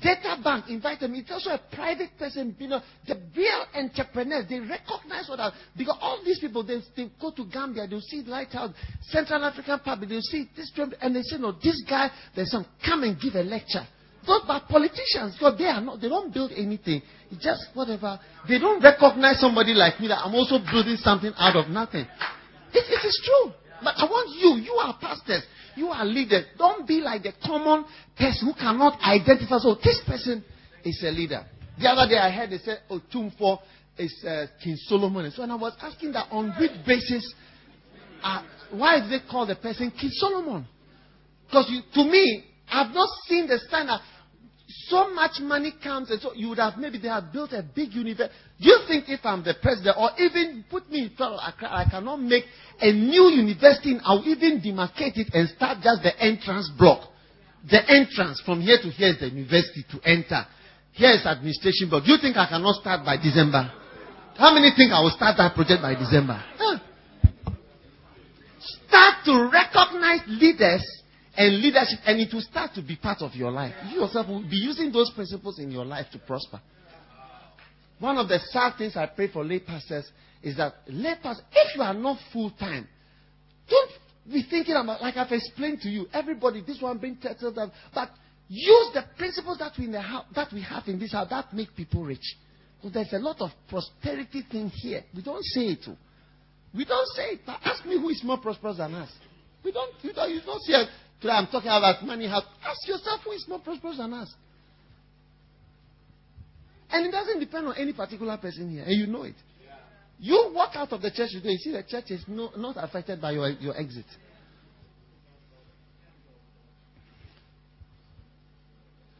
Data 0.00 0.36
Bank 0.44 0.66
invited 0.68 1.10
me. 1.10 1.20
It's 1.20 1.30
also 1.30 1.50
a 1.50 1.60
private 1.72 2.10
person. 2.18 2.54
You 2.58 2.68
know, 2.68 2.80
the 3.06 3.18
real 3.34 3.64
entrepreneurs, 3.74 4.44
they 4.48 4.60
recognize 4.60 5.28
what 5.28 5.40
I, 5.40 5.50
because 5.76 5.96
all 6.00 6.20
these 6.24 6.38
people, 6.38 6.62
they, 6.62 6.80
they 6.94 7.10
go 7.20 7.30
to 7.32 7.44
Gambia, 7.46 7.86
they'll 7.88 8.02
see 8.02 8.22
Lighthouse, 8.22 8.72
Central 9.08 9.42
African 9.44 9.78
Public, 9.80 10.10
they'll 10.10 10.20
see 10.20 10.48
this, 10.54 10.70
and 11.00 11.16
they 11.16 11.22
say, 11.22 11.38
no, 11.38 11.52
this 11.52 11.82
guy, 11.88 12.10
there's 12.36 12.50
some, 12.50 12.66
come 12.84 13.02
and 13.02 13.18
give 13.18 13.34
a 13.34 13.42
lecture. 13.42 13.86
But, 14.26 14.42
but 14.46 14.68
politicians, 14.68 15.34
because 15.38 15.56
they 15.56 15.64
are 15.64 15.80
not, 15.80 16.02
they 16.02 16.08
don't 16.08 16.32
build 16.34 16.52
anything. 16.54 17.00
It's 17.30 17.42
just 17.42 17.62
whatever. 17.72 18.20
They 18.46 18.58
don't 18.58 18.82
recognize 18.82 19.40
somebody 19.40 19.72
like 19.72 19.98
me 20.00 20.08
that 20.08 20.18
I'm 20.18 20.34
also 20.34 20.58
building 20.70 20.96
something 20.96 21.32
out 21.38 21.56
of 21.56 21.70
nothing. 21.70 22.06
It, 22.74 22.84
it 22.84 23.06
is 23.06 23.22
true. 23.24 23.52
But 23.82 23.94
I 23.96 24.04
want 24.04 24.30
you, 24.38 24.62
you 24.62 24.72
are 24.74 24.96
pastors, 25.00 25.42
you 25.76 25.88
are 25.88 26.04
leaders. 26.04 26.46
Don't 26.56 26.86
be 26.86 27.00
like 27.00 27.22
the 27.22 27.32
common 27.44 27.84
person 28.16 28.48
who 28.48 28.54
cannot 28.54 29.00
identify. 29.00 29.58
So 29.58 29.76
this 29.82 30.00
person 30.06 30.44
is 30.84 31.02
a 31.06 31.10
leader. 31.10 31.44
The 31.80 31.88
other 31.88 32.08
day 32.08 32.18
I 32.18 32.30
heard 32.30 32.50
they 32.50 32.58
said, 32.58 32.80
Tumfor 33.12 33.60
is 33.96 34.24
uh, 34.26 34.46
King 34.62 34.76
Solomon. 34.86 35.26
And 35.26 35.34
so 35.34 35.42
and 35.42 35.52
I 35.52 35.56
was 35.56 35.76
asking 35.80 36.12
that 36.12 36.26
on 36.30 36.52
which 36.58 36.72
basis, 36.86 37.34
uh, 38.22 38.42
why 38.72 39.00
did 39.00 39.10
they 39.10 39.28
call 39.30 39.46
the 39.46 39.56
person 39.56 39.92
King 39.92 40.10
Solomon? 40.12 40.66
Because 41.46 41.70
to 41.94 42.04
me, 42.04 42.44
I've 42.68 42.92
not 42.92 43.08
seen 43.26 43.46
the 43.46 43.58
standard 43.66 44.00
so 44.68 45.12
much 45.14 45.40
money 45.40 45.72
comes, 45.82 46.10
and 46.10 46.20
so 46.20 46.34
you 46.34 46.50
would 46.50 46.58
have 46.58 46.76
maybe 46.76 46.98
they 46.98 47.08
have 47.08 47.32
built 47.32 47.52
a 47.52 47.62
big 47.62 47.94
university. 47.94 48.34
Do 48.60 48.68
you 48.68 48.78
think 48.86 49.04
if 49.08 49.20
I'm 49.24 49.42
the 49.42 49.54
president, 49.62 49.96
or 49.98 50.10
even 50.18 50.64
put 50.68 50.90
me 50.90 51.04
in 51.04 51.16
trouble, 51.16 51.40
I 51.40 51.86
cannot 51.90 52.20
make 52.20 52.44
a 52.80 52.92
new 52.92 53.32
university, 53.32 53.98
I'll 54.04 54.22
even 54.26 54.60
demarcate 54.60 55.16
it 55.16 55.32
and 55.32 55.48
start 55.48 55.78
just 55.82 56.02
the 56.02 56.12
entrance 56.20 56.70
block. 56.78 57.08
The 57.70 57.80
entrance 57.90 58.42
from 58.44 58.60
here 58.60 58.76
to 58.82 58.88
here 58.90 59.08
is 59.08 59.20
the 59.20 59.28
university 59.28 59.84
to 59.90 60.00
enter. 60.04 60.46
Here 60.92 61.12
is 61.12 61.24
administration 61.24 61.88
block. 61.88 62.04
Do 62.04 62.12
you 62.12 62.18
think 62.20 62.36
I 62.36 62.48
cannot 62.48 62.80
start 62.80 63.04
by 63.04 63.16
December? 63.16 63.72
How 64.36 64.52
many 64.52 64.70
think 64.76 64.92
I 64.92 65.00
will 65.00 65.10
start 65.16 65.36
that 65.38 65.54
project 65.54 65.80
by 65.80 65.94
December? 65.94 66.44
Huh. 66.58 66.78
Start 68.86 69.24
to 69.24 69.50
recognize 69.50 70.20
leaders 70.28 70.97
and 71.38 71.62
leadership, 71.62 72.00
and 72.04 72.20
it 72.20 72.34
will 72.34 72.42
start 72.42 72.74
to 72.74 72.82
be 72.82 72.96
part 72.96 73.22
of 73.22 73.32
your 73.34 73.52
life. 73.52 73.72
You 73.92 74.00
yourself 74.00 74.26
will 74.26 74.42
be 74.42 74.56
using 74.56 74.90
those 74.90 75.12
principles 75.14 75.60
in 75.60 75.70
your 75.70 75.84
life 75.84 76.06
to 76.10 76.18
prosper. 76.18 76.60
One 78.00 78.18
of 78.18 78.28
the 78.28 78.40
sad 78.50 78.76
things 78.76 78.96
I 78.96 79.06
pray 79.06 79.28
for 79.28 79.44
lay 79.44 79.60
pastors 79.60 80.10
is 80.42 80.56
that 80.56 80.74
lay 80.88 81.14
pastors, 81.22 81.44
if 81.52 81.76
you 81.76 81.82
are 81.82 81.94
not 81.94 82.18
full 82.32 82.50
time, 82.50 82.88
don't 83.70 83.90
be 84.32 84.44
thinking 84.50 84.74
about, 84.74 85.00
like 85.00 85.16
I've 85.16 85.30
explained 85.30 85.80
to 85.82 85.88
you, 85.88 86.06
everybody, 86.12 86.60
this 86.66 86.82
one 86.82 86.98
being 86.98 87.18
settled 87.22 87.54
down, 87.54 87.70
but 87.94 88.10
use 88.48 88.90
the 88.92 89.04
principles 89.16 89.58
that 89.58 89.72
we, 89.78 89.84
in 89.84 89.92
the 89.92 90.00
house, 90.00 90.24
that 90.34 90.52
we 90.52 90.60
have 90.62 90.88
in 90.88 90.98
this 90.98 91.12
house 91.12 91.28
that 91.30 91.54
make 91.54 91.74
people 91.76 92.02
rich. 92.02 92.34
So 92.82 92.88
there's 92.88 93.12
a 93.12 93.18
lot 93.18 93.40
of 93.40 93.50
prosperity 93.68 94.44
thing 94.50 94.70
here. 94.70 95.04
We 95.14 95.22
don't 95.22 95.44
say 95.44 95.66
it. 95.66 95.80
Oh. 95.86 95.96
We 96.74 96.84
don't 96.84 97.08
say 97.14 97.34
it. 97.34 97.40
But 97.46 97.60
ask 97.64 97.84
me 97.86 97.96
who 97.96 98.08
is 98.08 98.22
more 98.24 98.38
prosperous 98.38 98.78
than 98.78 98.94
us. 98.94 99.10
We 99.64 99.72
don't, 99.72 99.92
you 100.02 100.12
don't, 100.12 100.30
you 100.30 100.40
don't 100.44 100.62
see 100.62 100.72
it. 100.72 100.88
Today 101.20 101.32
I'm 101.32 101.46
talking 101.46 101.68
about 101.68 102.04
money. 102.04 102.26
Ask 102.26 102.86
yourself 102.86 103.20
who 103.24 103.32
is 103.32 103.44
more 103.48 103.58
prosperous 103.58 103.96
than 103.96 104.12
us. 104.12 104.32
And 106.90 107.06
it 107.06 107.10
doesn't 107.10 107.40
depend 107.40 107.66
on 107.66 107.74
any 107.76 107.92
particular 107.92 108.36
person 108.38 108.70
here, 108.70 108.84
and 108.84 108.92
you 108.92 109.06
know 109.06 109.24
it. 109.24 109.34
You 110.20 110.52
walk 110.54 110.74
out 110.74 110.92
of 110.92 111.02
the 111.02 111.10
church 111.10 111.30
today, 111.32 111.50
you 111.50 111.58
see 111.58 111.72
the 111.72 111.82
church 111.82 112.10
is 112.10 112.24
no, 112.26 112.50
not 112.56 112.76
affected 112.78 113.20
by 113.20 113.32
your, 113.32 113.50
your 113.50 113.78
exit. 113.78 114.06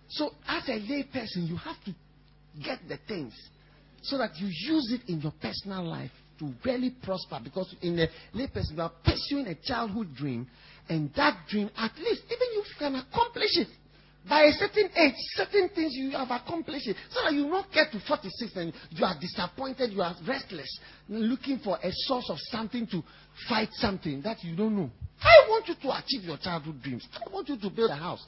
So, 0.08 0.30
as 0.48 0.68
a 0.68 0.72
lay 0.72 1.04
person, 1.04 1.46
you 1.46 1.56
have 1.56 1.76
to 1.84 1.94
get 2.64 2.80
the 2.88 2.98
things 3.06 3.34
so 4.02 4.18
that 4.18 4.36
you 4.36 4.46
use 4.46 4.92
it 4.92 5.08
in 5.12 5.20
your 5.20 5.32
personal 5.40 5.84
life 5.84 6.10
to 6.38 6.52
really 6.64 6.90
prosper. 7.02 7.40
Because 7.42 7.74
in 7.82 7.98
a 7.98 8.08
lay 8.32 8.46
person, 8.48 8.76
you 8.76 8.82
are 8.82 8.92
pursuing 9.04 9.46
a 9.46 9.54
childhood 9.54 10.14
dream, 10.14 10.46
and 10.88 11.10
that 11.16 11.46
dream, 11.48 11.70
at 11.76 11.92
least, 11.98 12.22
even 12.26 12.48
if 12.52 12.66
you 12.66 12.74
can 12.78 12.94
accomplish 12.94 13.56
it, 13.56 13.68
by 14.28 14.42
a 14.42 14.52
certain 14.52 14.90
age, 14.96 15.14
certain 15.34 15.70
things 15.74 15.94
you 15.94 16.10
have 16.10 16.30
accomplished 16.30 16.86
it. 16.86 16.96
So 17.10 17.22
that 17.22 17.32
you 17.32 17.46
not 17.46 17.72
get 17.72 17.92
to 17.92 18.00
46 18.06 18.56
and 18.56 18.72
you 18.90 19.04
are 19.04 19.14
disappointed, 19.18 19.92
you 19.92 20.02
are 20.02 20.14
restless, 20.26 20.78
looking 21.08 21.58
for 21.58 21.78
a 21.82 21.90
source 21.90 22.28
of 22.28 22.36
something 22.50 22.86
to 22.88 23.02
fight 23.48 23.68
something 23.72 24.20
that 24.22 24.42
you 24.44 24.54
don't 24.54 24.76
know. 24.76 24.90
I 25.20 25.48
want 25.48 25.66
you 25.68 25.74
to 25.74 25.98
achieve 25.98 26.24
your 26.24 26.36
childhood 26.36 26.82
dreams. 26.82 27.08
I 27.14 27.32
want 27.32 27.48
you 27.48 27.58
to 27.58 27.70
build 27.70 27.90
a 27.90 27.96
house. 27.96 28.24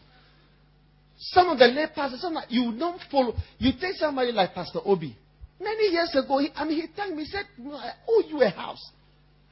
Some 1.18 1.50
of 1.50 1.58
the 1.58 1.66
lay 1.66 1.86
pastors, 1.94 2.22
some 2.22 2.36
you 2.48 2.74
don't 2.78 3.00
follow. 3.10 3.34
You 3.58 3.72
take 3.78 3.96
somebody 3.96 4.32
like 4.32 4.54
Pastor 4.54 4.80
Obi. 4.84 5.16
Many 5.60 5.92
years 5.92 6.14
ago, 6.14 6.38
he, 6.38 6.48
I 6.56 6.64
mean, 6.64 6.80
he 6.80 6.86
told 6.96 7.14
me, 7.14 7.24
he 7.24 7.30
said, 7.30 7.44
no, 7.58 7.74
I 7.74 7.92
owe 8.08 8.22
you 8.26 8.42
a 8.42 8.48
house. 8.48 8.90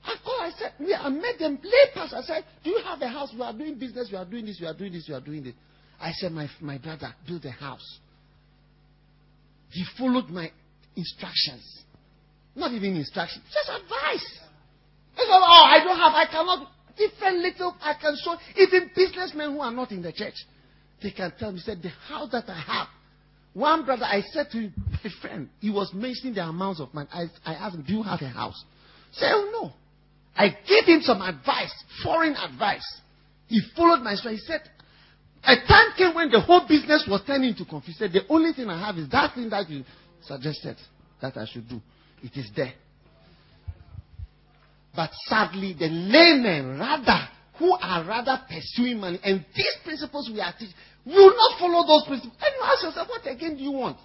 I 0.02 0.14
called, 0.24 0.40
I 0.40 0.50
said, 0.58 0.72
yeah, 0.80 1.02
I 1.02 1.10
met 1.10 1.38
them 1.38 1.58
lay 1.62 1.92
pastors. 1.92 2.24
I 2.24 2.34
said, 2.34 2.44
do 2.64 2.70
you 2.70 2.80
have 2.82 3.00
a 3.02 3.08
house? 3.08 3.30
We 3.34 3.42
are 3.42 3.52
doing 3.52 3.78
business, 3.78 4.08
we 4.10 4.16
are 4.16 4.24
doing 4.24 4.46
this, 4.46 4.58
we 4.58 4.66
are 4.66 4.74
doing 4.74 4.92
this, 4.92 5.04
we 5.06 5.14
are 5.14 5.20
doing 5.20 5.44
this. 5.44 5.54
I 6.00 6.12
said, 6.12 6.32
my, 6.32 6.48
my 6.60 6.78
brother, 6.78 7.14
build 7.26 7.44
a 7.44 7.50
house. 7.50 7.98
He 9.70 9.84
followed 9.98 10.30
my 10.30 10.50
instructions. 10.96 11.82
Not 12.56 12.72
even 12.72 12.96
instructions, 12.96 13.44
just 13.52 13.68
advice. 13.68 14.38
He 15.14 15.22
said, 15.22 15.28
oh, 15.30 15.66
I 15.68 15.84
don't 15.84 15.98
have, 15.98 16.14
I 16.14 16.26
cannot. 16.30 16.68
Different 16.96 17.38
little, 17.38 17.76
I 17.80 17.94
can 18.00 18.16
show. 18.24 18.34
Even 18.56 18.90
businessmen 18.96 19.52
who 19.52 19.60
are 19.60 19.70
not 19.70 19.92
in 19.92 20.02
the 20.02 20.12
church, 20.12 20.34
they 21.02 21.10
can 21.10 21.32
tell 21.38 21.52
me, 21.52 21.60
said, 21.60 21.82
the 21.82 21.90
house 21.90 22.30
that 22.32 22.48
I 22.48 22.58
have. 22.58 22.88
One 23.58 23.84
brother, 23.84 24.04
I 24.04 24.22
said 24.30 24.50
to 24.52 24.56
him, 24.56 24.74
my 24.76 25.10
friend, 25.20 25.48
he 25.58 25.68
was 25.68 25.90
mentioning 25.92 26.34
the 26.34 26.44
amounts 26.44 26.80
of 26.80 26.94
money. 26.94 27.08
I, 27.12 27.24
I 27.44 27.54
asked 27.54 27.74
him, 27.74 27.82
do 27.82 27.92
you 27.92 28.02
have 28.04 28.20
a 28.22 28.28
house? 28.28 28.64
He 29.10 29.18
said, 29.18 29.32
oh 29.32 29.50
no. 29.52 29.72
I 30.36 30.50
gave 30.50 30.84
him 30.84 31.00
some 31.00 31.20
advice, 31.20 31.72
foreign 32.04 32.36
advice. 32.36 32.86
He 33.48 33.60
followed 33.74 34.04
my 34.04 34.12
instructions. 34.12 34.42
He 34.42 34.52
said, 34.52 34.60
a 35.42 35.56
time 35.66 35.88
came 35.96 36.14
when 36.14 36.30
the 36.30 36.40
whole 36.40 36.68
business 36.68 37.04
was 37.10 37.20
turning 37.26 37.48
into 37.48 37.64
confusion. 37.64 38.12
The 38.12 38.20
only 38.28 38.52
thing 38.52 38.68
I 38.68 38.78
have 38.86 38.96
is 38.96 39.08
that 39.10 39.34
thing 39.34 39.50
that 39.50 39.68
you 39.68 39.82
suggested 40.22 40.76
that 41.20 41.36
I 41.36 41.44
should 41.52 41.68
do. 41.68 41.80
It 42.22 42.36
is 42.36 42.48
there. 42.54 42.74
But 44.94 45.10
sadly, 45.26 45.74
the 45.76 45.88
laymen 45.88 46.78
rather 46.78 47.28
who 47.58 47.72
are 47.72 48.04
rather 48.04 48.40
pursuing 48.48 49.00
money, 49.00 49.18
and 49.24 49.44
these 49.56 49.76
principles 49.82 50.30
we 50.32 50.40
are 50.40 50.52
teaching, 50.56 50.74
will 51.04 51.34
not 51.34 51.58
follow 51.58 51.86
those 51.86 52.06
principles. 52.06 52.34
And 52.40 52.54
you 52.56 52.64
ask 52.64 52.82
yourself, 52.82 53.08
what 53.08 53.26
again 53.26 53.56
do 53.56 53.62
you 53.62 53.72
want? 53.72 53.98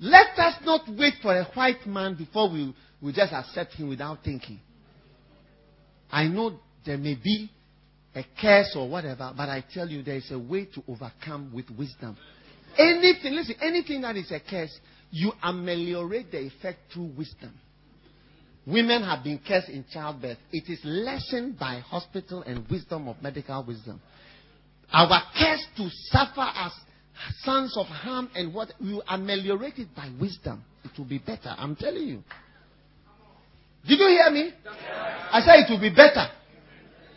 Let 0.00 0.36
us 0.36 0.56
not 0.64 0.80
wait 0.98 1.14
for 1.22 1.32
a 1.32 1.44
white 1.54 1.86
man 1.86 2.16
before 2.16 2.50
we, 2.50 2.74
we 3.00 3.12
just 3.12 3.32
accept 3.32 3.74
him 3.74 3.88
without 3.88 4.24
thinking. 4.24 4.58
I 6.10 6.26
know 6.26 6.58
there 6.84 6.98
may 6.98 7.14
be 7.14 7.48
a 8.14 8.24
curse 8.40 8.74
or 8.76 8.88
whatever, 8.88 9.32
but 9.36 9.48
I 9.48 9.64
tell 9.72 9.88
you 9.88 10.02
there 10.02 10.16
is 10.16 10.30
a 10.32 10.38
way 10.38 10.66
to 10.74 10.82
overcome 10.88 11.52
with 11.54 11.70
wisdom. 11.70 12.16
Anything, 12.76 13.34
listen, 13.34 13.54
anything 13.62 14.00
that 14.02 14.16
is 14.16 14.30
a 14.32 14.40
curse, 14.40 14.76
you 15.12 15.32
ameliorate 15.42 16.32
the 16.32 16.40
effect 16.46 16.78
through 16.92 17.12
wisdom. 17.16 17.52
Women 18.66 19.02
have 19.02 19.24
been 19.24 19.40
cursed 19.46 19.68
in 19.68 19.84
childbirth. 19.92 20.38
It 20.52 20.70
is 20.70 20.78
lessened 20.84 21.58
by 21.58 21.80
hospital 21.80 22.42
and 22.42 22.68
wisdom 22.68 23.08
of 23.08 23.20
medical 23.20 23.64
wisdom. 23.64 24.00
Our 24.92 25.22
curse 25.36 25.66
to 25.78 25.88
suffer 26.10 26.48
as 26.54 26.72
sons 27.42 27.76
of 27.76 27.86
harm 27.86 28.30
and 28.34 28.54
what 28.54 28.72
we 28.80 29.00
ameliorate 29.08 29.78
it 29.78 29.88
by 29.96 30.10
wisdom. 30.20 30.62
It 30.84 30.90
will 30.96 31.06
be 31.06 31.18
better. 31.18 31.54
I'm 31.56 31.74
telling 31.74 32.06
you. 32.06 32.22
Did 33.88 33.98
you 33.98 34.06
hear 34.06 34.30
me? 34.30 34.52
I 35.32 35.40
said 35.40 35.64
it 35.66 35.70
will 35.70 35.80
be 35.80 35.90
better 35.90 36.28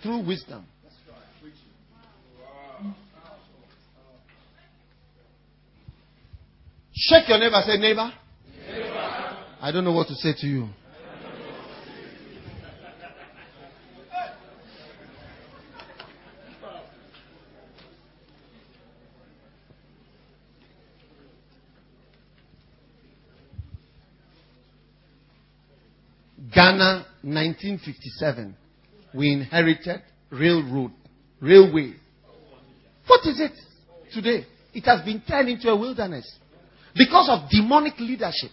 through 0.02 0.26
wisdom. 0.26 0.66
Shake 6.94 7.28
your 7.28 7.38
neighbor. 7.38 7.62
Say, 7.66 7.78
neighbor. 7.78 8.12
neighbor. 8.68 9.38
I 9.62 9.72
don't 9.72 9.84
know 9.84 9.92
what 9.92 10.08
to 10.08 10.16
say 10.16 10.34
to 10.40 10.48
you. 10.48 10.70
Ghana, 26.54 27.06
1957. 27.24 28.56
We 29.14 29.32
inherited 29.32 30.02
railroad, 30.30 30.92
railway. 31.40 31.94
What 33.08 33.26
is 33.26 33.40
it 33.40 33.54
today? 34.14 34.46
It 34.74 34.84
has 34.86 35.04
been 35.06 35.22
turned 35.28 35.50
into 35.50 35.70
a 35.70 35.76
wilderness 35.76 36.30
because 36.96 37.30
of 37.30 37.50
demonic 37.50 38.00
leadership. 38.00 38.52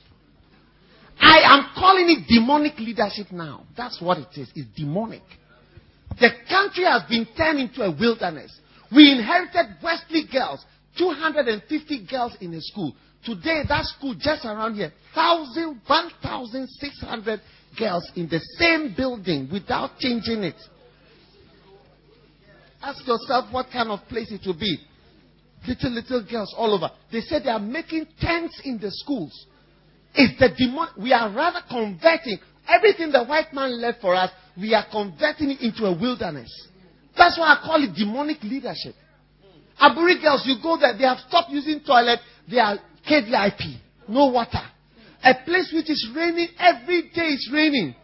I 1.18 1.40
am 1.44 1.66
calling 1.74 2.08
it 2.08 2.26
demonic 2.28 2.78
leadership 2.78 3.32
now. 3.32 3.64
That's 3.76 4.00
what 4.00 4.18
it 4.18 4.28
is. 4.36 4.50
It's 4.54 4.68
demonic. 4.76 5.22
The 6.18 6.30
country 6.48 6.84
has 6.84 7.02
been 7.08 7.26
turned 7.36 7.58
into 7.58 7.82
a 7.82 7.90
wilderness. 7.90 8.56
We 8.94 9.10
inherited 9.12 9.76
Wesley 9.82 10.24
girls, 10.30 10.64
250 10.98 12.06
girls 12.10 12.36
in 12.40 12.54
a 12.54 12.60
school. 12.60 12.94
Today, 13.24 13.62
that 13.68 13.84
school 13.84 14.14
just 14.18 14.44
around 14.44 14.74
here, 14.74 14.92
1,600 15.14 17.40
girls 17.78 18.10
in 18.16 18.28
the 18.28 18.40
same 18.58 18.94
building 18.96 19.48
without 19.50 19.98
changing 19.98 20.44
it. 20.44 20.56
Ask 22.82 23.06
yourself 23.06 23.52
what 23.52 23.66
kind 23.72 23.90
of 23.90 24.00
place 24.08 24.32
it 24.32 24.40
will 24.46 24.58
be. 24.58 24.78
Little, 25.66 25.90
little 25.92 26.26
girls 26.28 26.52
all 26.56 26.74
over. 26.74 26.90
They 27.12 27.20
said 27.20 27.44
they 27.44 27.50
are 27.50 27.60
making 27.60 28.06
tents 28.20 28.60
in 28.64 28.78
the 28.78 28.90
schools. 28.90 29.46
It's 30.14 30.38
the 30.38 30.48
demon. 30.56 30.88
We 31.00 31.12
are 31.12 31.30
rather 31.32 31.60
converting 31.68 32.38
everything 32.68 33.12
the 33.12 33.24
white 33.24 33.52
man 33.52 33.80
left 33.80 34.00
for 34.00 34.14
us. 34.14 34.30
We 34.58 34.74
are 34.74 34.84
converting 34.90 35.50
it 35.50 35.60
into 35.60 35.84
a 35.84 35.96
wilderness. 35.96 36.50
That's 37.16 37.38
why 37.38 37.54
I 37.54 37.62
call 37.64 37.82
it 37.82 37.94
demonic 37.94 38.42
leadership. 38.42 38.94
Aburi 39.80 40.20
girls, 40.20 40.42
you 40.44 40.56
go 40.62 40.76
there, 40.76 40.96
they 40.96 41.04
have 41.04 41.18
stopped 41.28 41.50
using 41.50 41.80
toilet. 41.80 42.18
They 42.50 42.58
are 42.58 42.78
KVIP. 43.08 43.78
No 44.08 44.26
water. 44.26 44.62
A 45.24 45.34
place 45.44 45.72
which 45.72 45.90
is 45.90 46.08
raining 46.14 46.48
every 46.58 47.10
day 47.10 47.28
is 47.28 47.50
raining. 47.52 47.94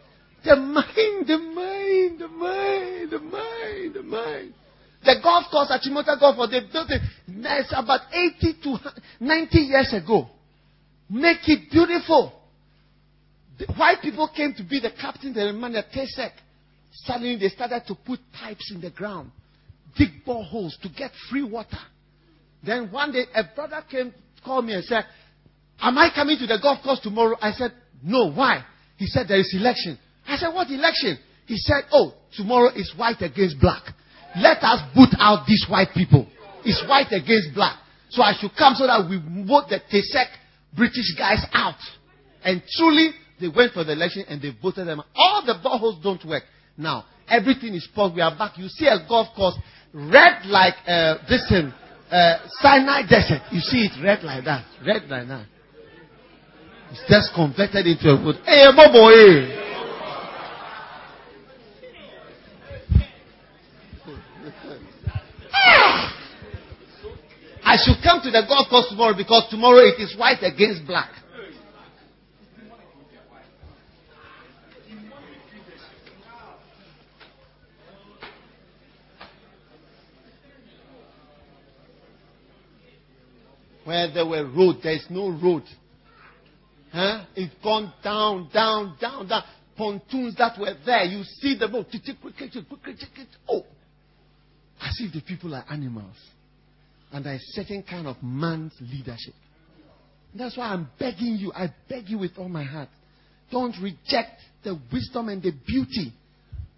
The 0.43 0.55
mind, 0.55 1.27
the 1.27 1.37
mind, 1.37 2.19
the 2.19 2.27
mind, 2.29 3.11
the 3.11 3.19
mind, 3.19 3.93
the 3.93 4.03
mind. 4.03 4.53
The 5.03 5.15
golf 5.21 5.45
course 5.51 5.71
at 5.71 5.81
Chimota 5.81 6.19
Golf 6.19 6.49
they 6.49 6.61
built 6.71 6.89
it 6.91 7.01
it's 7.27 7.73
about 7.75 8.01
80 8.11 8.53
to 8.63 8.77
90 9.19 9.57
years 9.59 9.93
ago. 9.93 10.27
Make 11.09 11.47
it 11.47 11.71
beautiful. 11.71 12.33
The 13.57 13.65
white 13.73 14.01
people 14.01 14.29
came 14.35 14.53
to 14.55 14.63
be 14.63 14.79
the 14.79 14.91
captain, 14.91 15.33
the 15.33 15.51
man 15.53 15.75
at 15.75 15.91
TESEC. 15.91 16.31
Suddenly 17.05 17.37
they 17.37 17.49
started 17.49 17.83
to 17.87 17.95
put 17.95 18.19
pipes 18.33 18.71
in 18.73 18.81
the 18.81 18.89
ground, 18.89 19.31
dig 19.97 20.09
boreholes 20.25 20.79
to 20.81 20.89
get 20.89 21.11
free 21.29 21.43
water. 21.43 21.77
Then 22.63 22.91
one 22.91 23.11
day 23.11 23.25
a 23.35 23.43
brother 23.55 23.83
came, 23.89 24.13
called 24.43 24.65
me 24.65 24.73
and 24.73 24.83
said, 24.83 25.05
Am 25.81 25.97
I 25.97 26.09
coming 26.13 26.37
to 26.37 26.47
the 26.47 26.59
golf 26.61 26.83
course 26.83 26.99
tomorrow? 26.99 27.37
I 27.41 27.51
said, 27.51 27.71
No. 28.03 28.31
Why? 28.31 28.63
He 28.97 29.07
said, 29.07 29.27
There 29.27 29.39
is 29.39 29.53
election. 29.57 29.97
I 30.27 30.37
said, 30.37 30.49
What 30.53 30.69
election? 30.69 31.17
He 31.45 31.57
said, 31.57 31.83
Oh, 31.91 32.13
tomorrow 32.35 32.69
is 32.75 32.93
white 32.97 33.21
against 33.21 33.59
black. 33.59 33.83
Let 34.37 34.61
us 34.61 34.81
boot 34.95 35.09
out 35.17 35.47
these 35.47 35.65
white 35.69 35.89
people. 35.93 36.27
It's 36.63 36.83
white 36.87 37.11
against 37.11 37.55
black. 37.55 37.77
So 38.09 38.21
I 38.21 38.33
should 38.39 38.51
come 38.57 38.75
so 38.75 38.85
that 38.85 39.07
we 39.09 39.17
vote 39.47 39.69
the 39.69 39.79
TESEC 39.79 40.27
British 40.75 41.15
guys 41.17 41.45
out. 41.53 41.79
And 42.43 42.61
truly, 42.77 43.11
they 43.39 43.47
went 43.47 43.73
for 43.73 43.83
the 43.83 43.93
election 43.93 44.25
and 44.27 44.41
they 44.41 44.51
voted 44.61 44.87
them. 44.87 45.01
All 45.15 45.43
the 45.45 45.55
boreholes 45.63 46.01
don't 46.03 46.23
work. 46.25 46.43
Now, 46.77 47.05
everything 47.27 47.73
is 47.73 47.87
paused. 47.93 48.15
We 48.15 48.21
are 48.21 48.35
back. 48.37 48.57
You 48.57 48.67
see 48.67 48.87
a 48.87 48.97
golf 49.07 49.27
course 49.35 49.55
red 49.93 50.45
like 50.45 50.75
uh, 50.87 51.15
this 51.27 51.45
thing, 51.49 51.73
uh, 52.11 52.37
Sinai 52.61 53.01
Desert. 53.09 53.41
You 53.51 53.59
see 53.59 53.85
it 53.85 54.03
red 54.03 54.23
like 54.23 54.45
that. 54.45 54.65
Red 54.85 55.09
like 55.09 55.27
that. 55.27 55.45
It's 56.91 57.03
just 57.07 57.33
converted 57.35 57.85
into 57.85 58.09
a 58.09 58.17
food. 58.17 58.35
Hey, 58.45 58.65
Bobo, 58.75 58.91
boy! 58.91 59.55
Ah! 65.53 66.15
I 67.63 67.77
should 67.77 68.01
come 68.03 68.21
to 68.23 68.31
the 68.31 68.41
golf 68.47 68.69
course 68.69 68.87
tomorrow 68.89 69.15
because 69.15 69.47
tomorrow 69.51 69.79
it 69.79 70.01
is 70.01 70.17
white 70.17 70.41
against 70.41 70.87
black. 70.87 71.11
Where 83.85 84.11
there 84.11 84.25
were 84.25 84.45
road, 84.45 84.77
there 84.81 84.93
is 84.93 85.05
no 85.09 85.29
road. 85.29 85.63
Huh? 86.91 87.25
It's 87.35 87.53
gone 87.63 87.93
down, 88.03 88.49
down, 88.53 88.97
down, 88.99 89.27
down. 89.27 89.43
Pontoons 89.77 90.35
that 90.35 90.59
were 90.59 90.75
there, 90.85 91.05
you 91.05 91.23
see 91.23 91.57
the 91.57 91.67
boat. 91.67 91.87
Oh, 93.47 93.65
as 94.81 94.97
oh. 94.99 95.05
if 95.05 95.13
the 95.13 95.21
people 95.21 95.55
are 95.55 95.63
animals. 95.69 96.17
And 97.11 97.25
there 97.25 97.35
is 97.35 97.53
certain 97.53 97.83
kind 97.83 98.07
of 98.07 98.17
man's 98.21 98.73
leadership. 98.81 99.33
That's 100.35 100.57
why 100.57 100.67
I'm 100.67 100.89
begging 100.99 101.37
you, 101.37 101.51
I 101.53 101.73
beg 101.87 102.09
you 102.09 102.19
with 102.19 102.31
all 102.37 102.49
my 102.49 102.63
heart. 102.63 102.89
Don't 103.51 103.75
reject 103.81 104.41
the 104.63 104.79
wisdom 104.91 105.29
and 105.29 105.41
the 105.41 105.51
beauty 105.65 106.13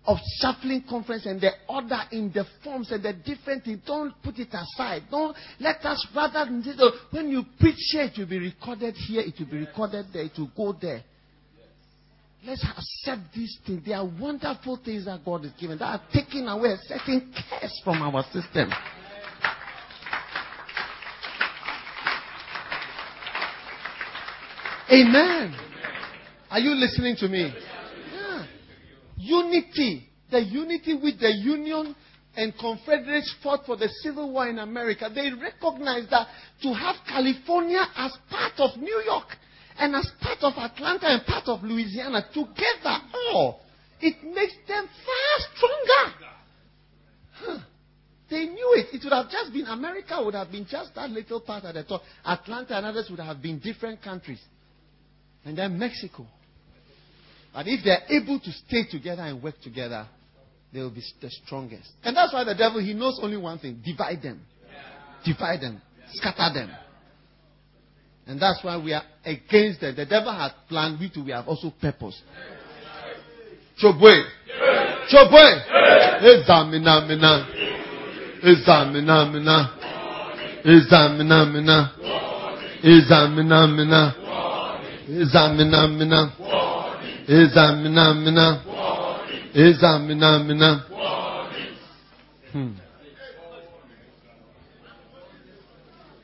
of 0.06 0.18
shuffling 0.40 0.84
conference 0.90 1.26
and 1.26 1.40
the 1.40 1.52
order 1.70 2.00
in 2.12 2.32
the 2.34 2.44
forms 2.64 2.92
and 2.92 3.04
the 3.04 3.14
different 3.14 3.64
things. 3.64 3.82
Don't 3.86 4.14
put 4.24 4.40
it 4.40 4.50
aside. 4.52 5.04
Don't 5.12 5.36
let 5.60 5.84
us 5.86 6.06
rather 6.16 6.50
this, 6.64 6.76
oh, 6.80 6.92
when 7.12 7.30
you 7.30 7.44
preach 7.60 7.76
here, 7.92 8.04
it 8.04 8.18
will 8.18 8.28
be 8.28 8.40
recorded 8.40 8.96
here, 8.96 9.22
it 9.22 9.36
will 9.40 9.46
be 9.46 9.58
recorded 9.58 10.08
there, 10.12 10.24
it 10.24 10.32
will 10.38 10.52
go 10.56 10.78
there. 10.80 11.04
Let's 12.44 12.66
accept 12.66 13.34
these 13.36 13.60
things. 13.68 13.86
They 13.86 13.94
are 13.94 14.10
wonderful 14.20 14.80
things 14.84 15.06
that 15.06 15.24
God 15.24 15.44
has 15.44 15.54
given 15.60 15.78
that 15.78 15.86
are 15.86 16.02
taking 16.12 16.48
away 16.48 16.70
a 16.70 16.78
certain 16.88 17.32
curse 17.32 17.82
from 17.84 18.02
our 18.02 18.24
system. 18.32 18.72
Amen. 24.92 25.56
Are 26.50 26.60
you 26.60 26.72
listening 26.72 27.16
to 27.18 27.30
me? 27.30 27.54
Unity. 29.22 30.08
The 30.32 30.42
unity 30.42 30.96
with 30.96 31.20
the 31.20 31.32
Union 31.32 31.96
and 32.36 32.54
Confederates 32.58 33.36
fought 33.44 33.66
for 33.66 33.76
the 33.76 33.90
Civil 34.02 34.32
War 34.32 34.48
in 34.48 34.60
America. 34.60 35.10
They 35.14 35.30
recognized 35.32 36.10
that 36.12 36.28
to 36.64 36.74
have 36.74 36.96
California 37.08 37.82
as 37.98 38.18
part 38.30 38.54
of 38.58 38.78
New 38.78 39.02
York 39.06 39.28
and 39.78 39.96
as 39.96 40.10
part 40.22 40.40
of 40.42 40.54
Atlanta 40.58 41.08
and 41.08 41.26
part 41.26 41.48
of 41.48 41.64
Louisiana 41.64 42.26
together, 42.34 42.98
oh, 43.14 43.60
it 44.00 44.24
makes 44.24 44.54
them 44.68 44.88
far 44.88 45.48
stronger. 45.56 46.16
Huh. 47.34 47.58
They 48.30 48.46
knew 48.46 48.74
it. 48.76 48.96
It 48.96 49.04
would 49.04 49.14
have 49.14 49.30
just 49.30 49.52
been 49.52 49.66
America 49.66 50.22
would 50.24 50.36
have 50.36 50.52
been 50.52 50.66
just 50.70 50.96
that 50.96 51.10
little 51.10 51.42
part 51.42 51.66
at 51.66 51.74
the 51.74 51.84
top. 51.84 52.02
Atlanta 52.26 52.78
and 52.78 52.86
others 52.86 53.08
would 53.10 53.20
have 53.20 53.42
been 53.42 53.60
different 53.60 54.02
countries. 54.02 54.42
And 55.44 55.58
then 55.58 55.78
Mexico. 55.78 56.26
But 57.54 57.68
if 57.68 57.84
they're 57.84 58.04
able 58.10 58.40
to 58.40 58.52
stay 58.52 58.86
together 58.90 59.24
and 59.24 59.44
work 59.44 59.56
together, 59.62 60.08
they 60.74 60.80
will 60.80 60.90
be 60.90 61.04
the 61.22 61.30
strongest. 61.30 61.90
And 62.04 62.16
that's 62.16 62.34
why 62.34 62.44
the 62.44 62.56
devil, 62.56 62.80
he 62.80 62.94
knows 62.94 63.20
only 63.22 63.38
one 63.38 63.60
thing 63.60 63.82
divide 63.84 64.22
them. 64.22 64.42
Divide 65.26 65.62
them. 65.62 65.82
Scatter 66.14 66.54
them. 66.54 66.72
And 68.28 68.42
that's 68.42 68.64
why 68.64 68.78
we 68.78 68.94
are 68.94 69.04
against 69.26 69.82
them. 69.82 69.96
The 69.96 70.06
devil 70.06 70.34
has 70.34 70.52
planned, 70.70 71.00
we 71.00 71.10
too, 71.10 71.26
we 71.26 71.32
have 71.32 71.48
also 71.48 71.74
purpose. 71.82 72.22
Chobwe. 73.82 74.24
Chobwe. 75.12 75.62
Examina 76.22 77.08
mina. 77.08 77.48
Examina 78.44 79.32
mina. 79.32 79.70
Examina 80.64 81.52
mina. 81.52 81.92
Examina 82.84 83.68
mina. 83.76 84.16
Examina 85.10 85.88
mina. 85.98 86.34
Examina 87.32 88.14
mina. 88.14 88.62
Examina 89.56 90.46
mina. 90.46 90.86
Hmm. 92.52 92.74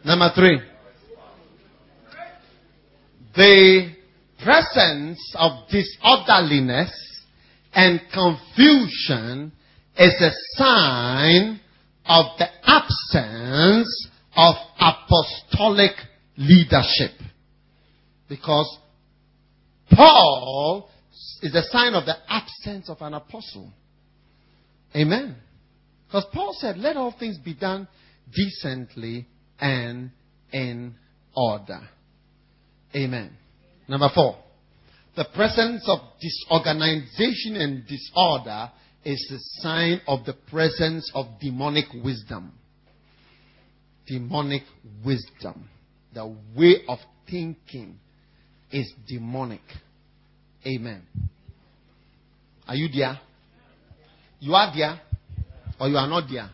Number 0.04 0.32
three. 0.36 0.62
The 3.38 3.96
presence 4.44 5.36
of 5.36 5.70
disorderliness 5.70 6.92
and 7.74 8.02
confusion 8.14 9.54
is 9.98 10.14
a 10.20 10.32
sign 10.58 11.62
of 12.06 12.26
the 12.38 12.48
absence 12.66 14.10
of 14.36 14.56
apostolic 14.78 15.92
leadership. 16.36 17.14
Because 18.28 18.78
Paul 19.90 20.90
is 21.42 21.54
a 21.56 21.64
sign 21.64 21.94
of 21.94 22.06
the 22.06 22.16
absence 22.30 22.90
of 22.90 23.02
an 23.02 23.14
apostle. 23.14 23.72
Amen. 24.96 25.36
Because 26.08 26.26
Paul 26.34 26.56
said, 26.60 26.78
let 26.78 26.98
all 26.98 27.14
things 27.18 27.38
be 27.38 27.54
done 27.54 27.88
decently 28.34 29.28
and 29.60 30.12
in 30.52 30.96
order. 31.36 31.82
Amen. 32.96 33.32
Number 33.88 34.10
four. 34.14 34.38
The 35.16 35.26
presence 35.34 35.84
of 35.88 36.00
disorganization 36.22 37.56
and 37.56 37.88
disorder 37.88 38.72
is 39.04 39.32
a 39.32 39.62
sign 39.62 40.02
of 40.08 40.26
the 40.26 40.34
presence 40.34 41.12
of 41.16 41.26
demonic 41.42 41.86
wisdom. 42.04 42.54
Demonic 44.06 44.64
wisdom. 45.04 45.70
The 46.14 46.28
way 46.56 46.84
of 46.88 47.00
thinking 47.30 48.00
is 48.72 48.94
demonic. 49.08 49.62
Amen. 50.66 51.04
Are 52.68 52.76
you 52.76 52.90
there? 52.94 53.20
You 54.40 54.54
are 54.54 54.74
there? 54.76 55.00
Or 55.80 55.88
you 55.88 55.98
are 55.98 56.08
not 56.08 56.28
there? 56.32 56.50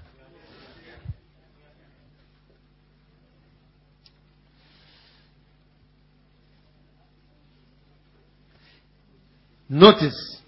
Notice 9.69 10.39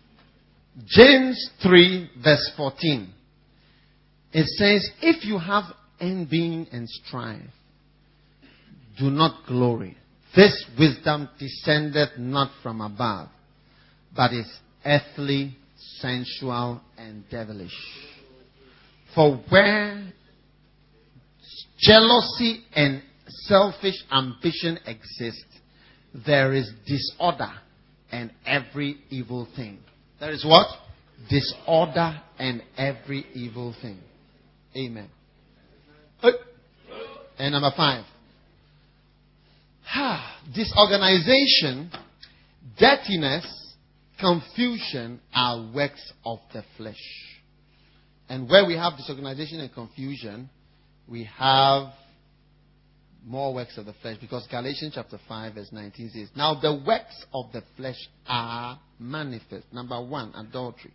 James 0.86 1.50
3, 1.64 2.10
verse 2.24 2.52
14. 2.58 3.12
It 4.34 4.46
says, 4.46 4.88
If 5.02 5.26
you 5.26 5.40
have 5.40 5.64
envy 6.00 6.68
and 6.72 6.88
strife, 6.88 7.42
do 9.00 9.10
not 9.10 9.48
glory. 9.48 9.98
This 10.36 10.66
wisdom 10.78 11.30
descended 11.40 12.10
not 12.20 12.52
from 12.62 12.82
above, 12.82 13.30
but 14.16 14.34
is 14.34 14.48
earthly, 14.86 15.56
sensual, 16.00 16.82
and 16.98 17.24
devilish. 17.30 17.76
For 19.14 19.38
where 19.50 20.14
jealousy 21.80 22.64
and 22.76 23.02
selfish 23.28 23.96
ambition 24.12 24.80
exist, 24.86 25.46
there 26.26 26.54
is 26.54 26.70
disorder 26.86 27.52
and 28.12 28.32
every 28.46 28.98
evil 29.10 29.48
thing. 29.56 29.80
There 30.20 30.32
is 30.32 30.46
what? 30.46 30.68
Disorder 31.30 32.22
and 32.40 32.62
every 32.78 33.26
evil 33.34 33.76
thing. 33.82 34.00
Amen. 34.78 35.10
And 37.38 37.52
number 37.52 37.72
five. 37.76 38.06
Disorganization, 40.54 41.92
dirtiness, 42.78 43.65
confusion 44.20 45.20
are 45.34 45.72
works 45.74 46.14
of 46.26 46.40
the 46.54 46.64
flesh. 46.78 46.96
And 48.30 48.50
where 48.50 48.66
we 48.66 48.76
have 48.76 48.98
disorganization 48.98 49.60
and 49.60 49.74
confusion, 49.74 50.50
we 51.08 51.30
have 51.38 51.94
more 53.26 53.54
works 53.54 53.78
of 53.78 53.86
the 53.86 53.94
flesh 54.02 54.18
because 54.22 54.48
Galatians 54.50 54.94
chapter 54.96 55.20
5 55.28 55.56
verse 55.56 55.70
19 55.72 56.10
says, 56.10 56.30
Now 56.36 56.60
the 56.60 56.82
works 56.86 57.26
of 57.34 57.52
the 57.54 57.64
flesh 57.76 57.98
are 58.28 58.80
manifest. 59.00 59.66
Number 59.72 60.04
one, 60.04 60.34
adultery. 60.36 60.94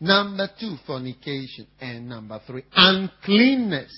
Number 0.00 0.48
two, 0.60 0.76
fornication. 0.86 1.66
And 1.80 2.08
number 2.08 2.40
three, 2.46 2.64
uncleanness. 2.74 3.92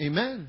Amen. 0.00 0.48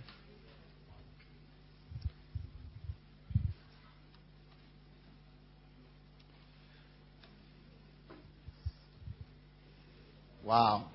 Wow. 10.49 10.85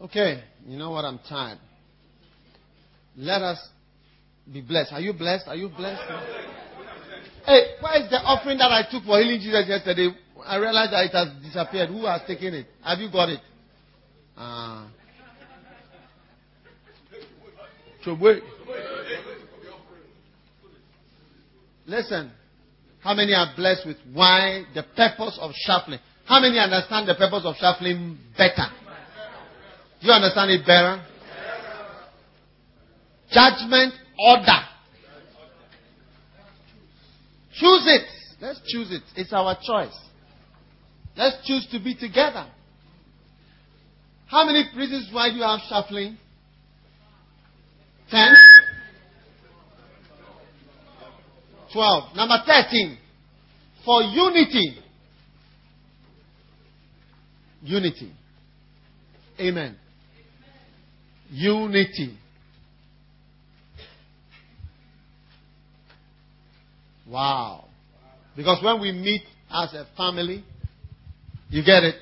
Okay, 0.00 0.44
you 0.64 0.78
know 0.78 0.92
what? 0.92 1.04
I'm 1.04 1.18
tired. 1.28 1.58
Let 3.16 3.42
us 3.42 3.58
be 4.52 4.60
blessed. 4.60 4.92
Are 4.92 5.00
you 5.00 5.12
blessed? 5.12 5.48
Are 5.48 5.56
you 5.56 5.68
blessed? 5.68 6.02
Hey, 7.44 7.62
where 7.80 8.00
is 8.00 8.10
the 8.10 8.18
offering 8.18 8.58
that 8.58 8.70
I 8.70 8.82
took 8.88 9.02
for 9.02 9.20
healing 9.20 9.40
Jesus 9.40 9.64
yesterday? 9.66 10.10
I 10.44 10.54
realized 10.58 10.92
that 10.92 11.06
it 11.06 11.12
has 11.14 11.42
disappeared. 11.42 11.88
Who 11.88 12.06
has 12.06 12.20
taken 12.28 12.54
it? 12.54 12.66
Have 12.84 13.00
you 13.00 13.10
got 13.10 13.28
it? 13.28 13.40
Uh, 14.36 14.86
Chobwe. 18.04 18.38
Listen. 21.86 22.30
How 23.00 23.14
many 23.14 23.34
are 23.34 23.52
blessed 23.56 23.84
with 23.84 23.96
why 24.12 24.62
the 24.76 24.84
purpose 24.94 25.36
of 25.40 25.50
shuffling? 25.56 25.98
How 26.26 26.40
many 26.40 26.58
understand 26.58 27.08
the 27.08 27.14
purpose 27.14 27.42
of 27.44 27.54
shuffling 27.56 28.18
better? 28.36 28.66
You 30.00 30.12
understand 30.12 30.50
it 30.50 30.66
better? 30.66 31.02
Judgment 33.30 33.94
order. 34.18 34.60
Choose 37.54 37.82
it. 37.86 38.02
Let's 38.40 38.60
choose 38.66 38.90
it. 38.90 39.02
It's 39.16 39.32
our 39.32 39.56
choice. 39.56 39.96
Let's 41.16 41.46
choose 41.46 41.66
to 41.72 41.82
be 41.82 41.94
together. 41.94 42.46
How 44.26 44.44
many 44.44 44.64
reasons 44.76 45.08
why 45.12 45.28
you 45.28 45.42
have 45.42 45.60
shuffling? 45.68 46.18
Ten? 48.10 48.34
Twelve. 51.72 52.14
Number 52.14 52.36
thirteen. 52.46 52.98
For 53.84 54.02
unity. 54.02 54.78
Unity. 57.66 58.12
Amen. 59.40 59.76
Unity. 61.30 62.16
Wow. 67.08 67.64
Because 68.36 68.62
when 68.62 68.80
we 68.80 68.92
meet 68.92 69.22
as 69.50 69.74
a 69.74 69.86
family, 69.96 70.44
you 71.48 71.64
get 71.64 71.82
it? 71.82 71.96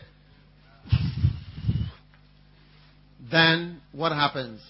Then 3.30 3.80
what 3.92 4.12
happens? 4.12 4.60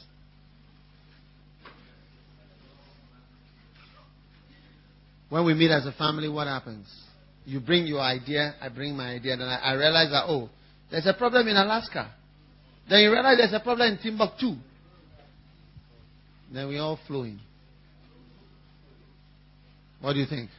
When 5.28 5.44
we 5.44 5.54
meet 5.54 5.72
as 5.72 5.86
a 5.86 5.92
family, 5.92 6.28
what 6.28 6.46
happens? 6.46 6.86
You 7.44 7.58
bring 7.58 7.86
your 7.86 8.00
idea, 8.00 8.54
I 8.60 8.68
bring 8.68 8.96
my 8.96 9.10
idea, 9.10 9.32
and 9.32 9.42
I, 9.42 9.56
I 9.56 9.72
realize 9.72 10.10
that, 10.10 10.26
oh, 10.28 10.48
there's 10.90 11.06
a 11.06 11.14
problem 11.14 11.48
in 11.48 11.56
Alaska. 11.56 12.12
Then 12.88 13.00
you 13.00 13.12
realize 13.12 13.38
there's 13.38 13.52
a 13.52 13.60
problem 13.60 13.92
in 13.92 13.98
Timbuktu. 13.98 14.54
Then 16.52 16.68
we 16.68 16.78
all 16.78 16.98
flow 17.06 17.22
in. 17.22 17.40
What 20.00 20.12
do 20.12 20.18
you 20.20 20.26
think? 20.26 20.50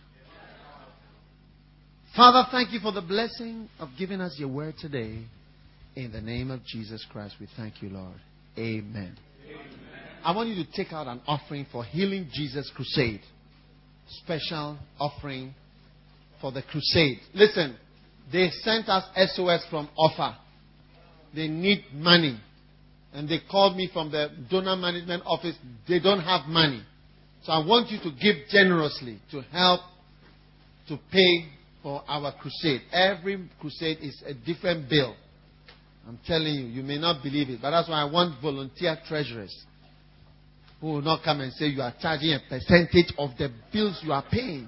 Father, 2.15 2.47
thank 2.51 2.71
you 2.71 2.79
for 2.79 2.91
the 2.91 3.01
blessing 3.01 3.69
of 3.79 3.89
giving 3.99 4.21
us 4.21 4.35
your 4.39 4.47
word 4.47 4.75
today. 4.79 5.19
In 5.95 6.11
the 6.11 6.21
name 6.21 6.49
of 6.49 6.65
Jesus 6.65 7.05
Christ, 7.11 7.35
we 7.39 7.47
thank 7.55 7.81
you, 7.81 7.89
Lord. 7.89 8.19
Amen. 8.57 9.17
Amen. 9.45 9.67
I 10.23 10.35
want 10.35 10.49
you 10.49 10.63
to 10.63 10.71
take 10.71 10.91
out 10.91 11.07
an 11.07 11.21
offering 11.27 11.67
for 11.71 11.83
Healing 11.83 12.29
Jesus 12.33 12.71
Crusade. 12.75 13.21
Special 14.23 14.77
offering 14.99 15.53
for 16.41 16.51
the 16.51 16.61
crusade. 16.61 17.19
Listen, 17.33 17.77
they 18.31 18.49
sent 18.63 18.89
us 18.89 19.03
SOS 19.33 19.65
from 19.69 19.89
offer. 19.97 20.35
They 21.35 21.47
need 21.47 21.85
money. 21.93 22.39
And 23.13 23.29
they 23.29 23.39
called 23.49 23.77
me 23.77 23.89
from 23.93 24.11
the 24.11 24.29
donor 24.49 24.75
management 24.75 25.23
office. 25.25 25.55
They 25.87 25.99
don't 25.99 26.21
have 26.21 26.47
money. 26.47 26.83
So 27.43 27.51
I 27.51 27.59
want 27.65 27.91
you 27.91 27.99
to 27.99 28.11
give 28.11 28.47
generously 28.49 29.19
to 29.31 29.41
help 29.41 29.81
to 30.87 30.97
pay 31.11 31.45
for 31.83 32.03
our 32.07 32.33
crusade. 32.41 32.81
Every 32.91 33.47
crusade 33.59 33.99
is 34.01 34.21
a 34.25 34.33
different 34.33 34.89
bill. 34.89 35.15
I'm 36.07 36.19
telling 36.25 36.53
you, 36.53 36.65
you 36.65 36.83
may 36.83 36.97
not 36.99 37.23
believe 37.23 37.49
it, 37.49 37.59
but 37.61 37.71
that's 37.71 37.89
why 37.89 38.01
I 38.01 38.05
want 38.05 38.41
volunteer 38.41 38.97
treasurers 39.07 39.55
who 40.81 40.87
will 40.87 41.01
not 41.01 41.23
come 41.23 41.41
and 41.41 41.51
say 41.53 41.65
you 41.67 41.81
are 41.81 41.93
charging 42.01 42.33
a 42.33 42.39
percentage 42.49 43.13
of 43.17 43.31
the 43.37 43.49
bills 43.71 43.99
you 44.03 44.11
are 44.11 44.23
paying. 44.31 44.67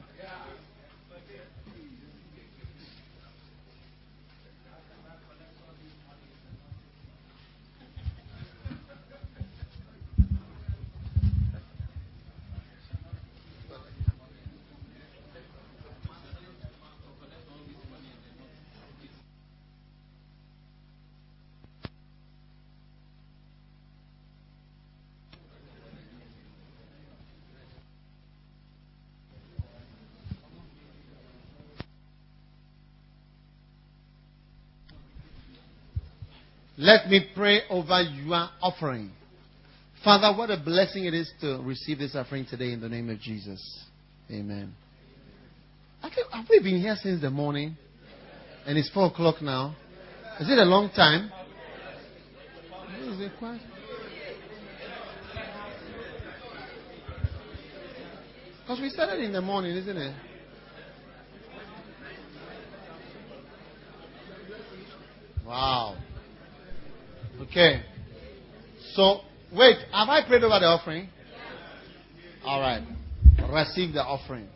Let 36.77 37.09
me 37.09 37.25
pray 37.35 37.61
over 37.71 38.01
your 38.01 38.49
offering. 38.61 39.11
Father, 40.03 40.37
what 40.37 40.51
a 40.51 40.57
blessing 40.63 41.05
it 41.05 41.13
is 41.15 41.31
to 41.41 41.59
receive 41.63 41.97
this 41.97 42.15
offering 42.15 42.45
today 42.45 42.71
in 42.71 42.79
the 42.79 42.87
name 42.87 43.09
of 43.09 43.19
Jesus. 43.19 43.85
Amen. 44.29 44.75
have 46.01 46.45
we 46.47 46.59
been 46.59 46.79
here 46.79 46.95
since 47.01 47.19
the 47.19 47.31
morning? 47.31 47.75
And 48.67 48.77
it's 48.77 48.91
4 48.91 49.07
o'clock 49.07 49.41
now. 49.41 49.75
Is 50.39 50.49
it 50.49 50.57
a 50.59 50.65
long 50.65 50.91
time? 50.91 51.31
Is 53.01 53.21
it? 53.21 53.31
Because 58.61 58.81
we 58.81 58.89
started 58.89 59.19
in 59.21 59.31
the 59.31 59.41
morning, 59.41 59.75
isn't 59.77 59.97
it? 59.97 60.15
Wow. 65.43 65.97
Okay. 67.49 67.81
So, 68.93 69.21
wait, 69.53 69.77
have 69.91 70.10
I 70.10 70.25
prayed 70.27 70.43
over 70.43 70.60
the 70.60 70.65
offering? 70.65 71.10
All 72.43 72.60
right. 72.60 72.83
Receive 73.49 73.93
the 73.93 74.03
offering. 74.03 74.47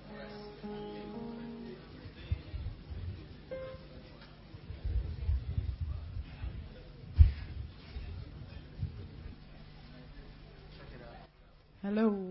Hello. 11.81 12.30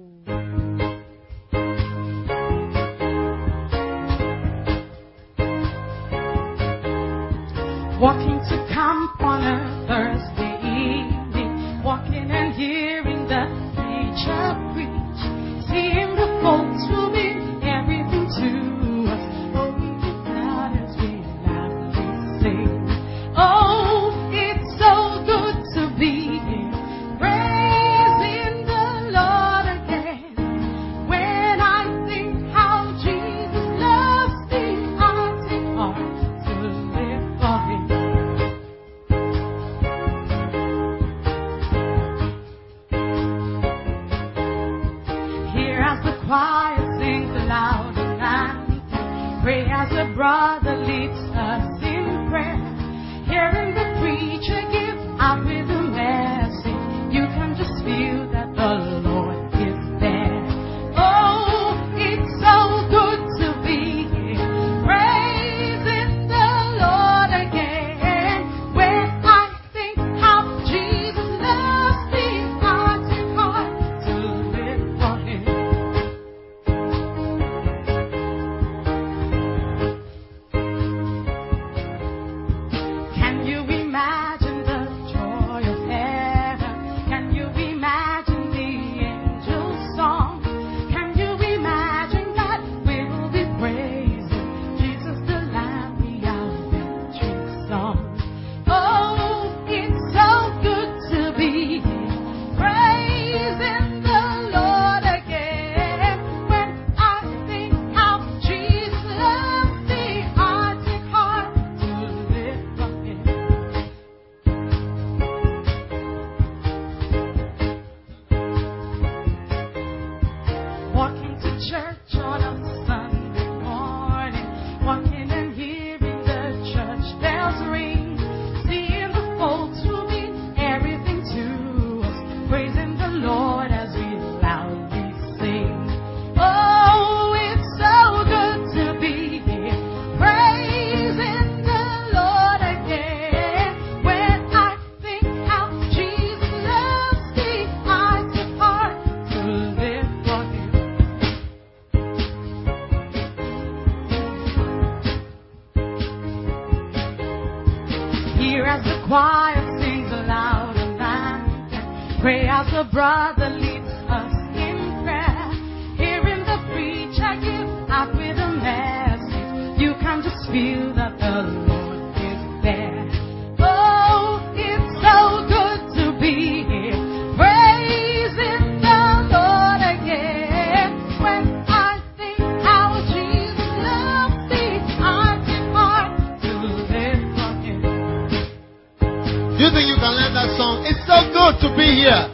be 191.81 191.95
here. 191.95 192.29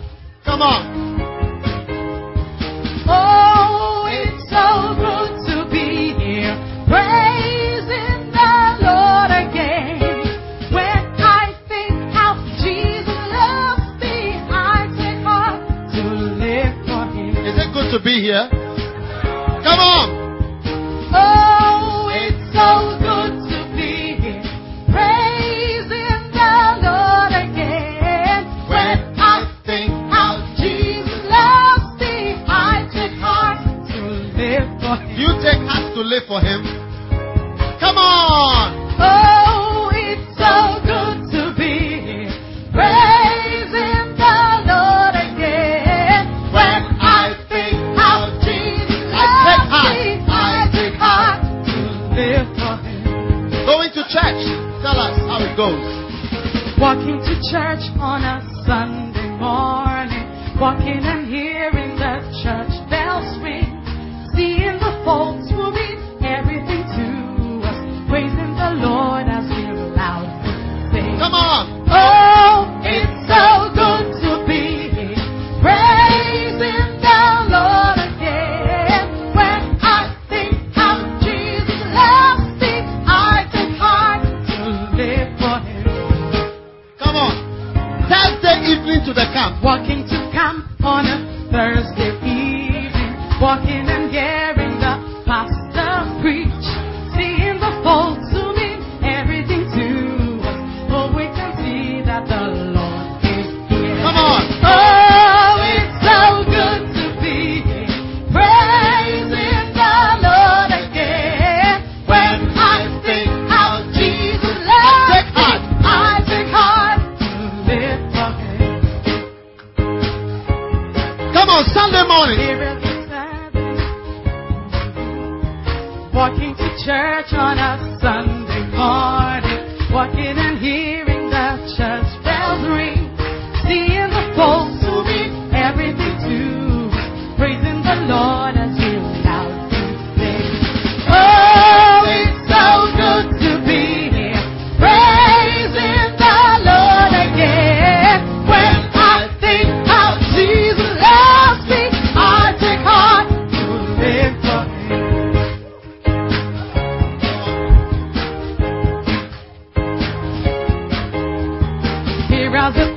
Come 0.45 0.61
on. 0.61 1.06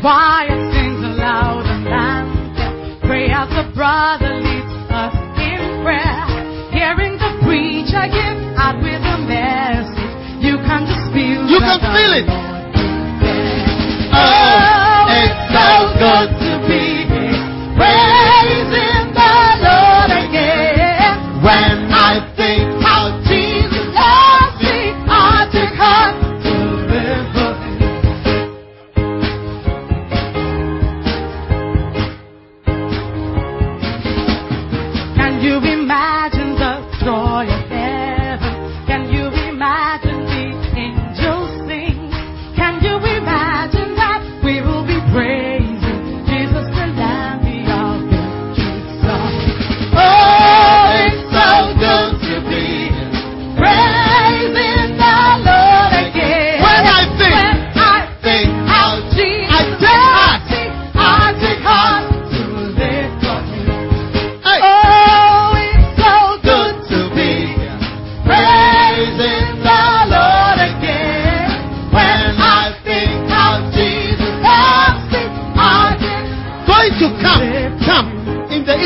choir 0.02 0.56
sings 0.72 1.04
aloud 1.04 1.66
and 1.68 1.86
lands 1.86 2.40
pray 3.10 3.28
as 3.32 3.50
the 3.50 3.66
brother 3.74 4.38
leads 4.38 4.76
us 4.94 5.16
in 5.42 5.82
prayer. 5.84 6.24
Hearing 6.72 7.18
the 7.18 7.32
preacher 7.44 8.06
give 8.08 8.40
out 8.56 8.78
with 8.82 9.02
a 9.02 9.18
message, 9.26 10.14
you 10.46 10.58
can 10.62 10.86
just 10.86 11.12
feel. 11.12 11.42
You 11.50 11.60
can 11.60 11.80
feel 11.82 12.14
it. 12.22 12.49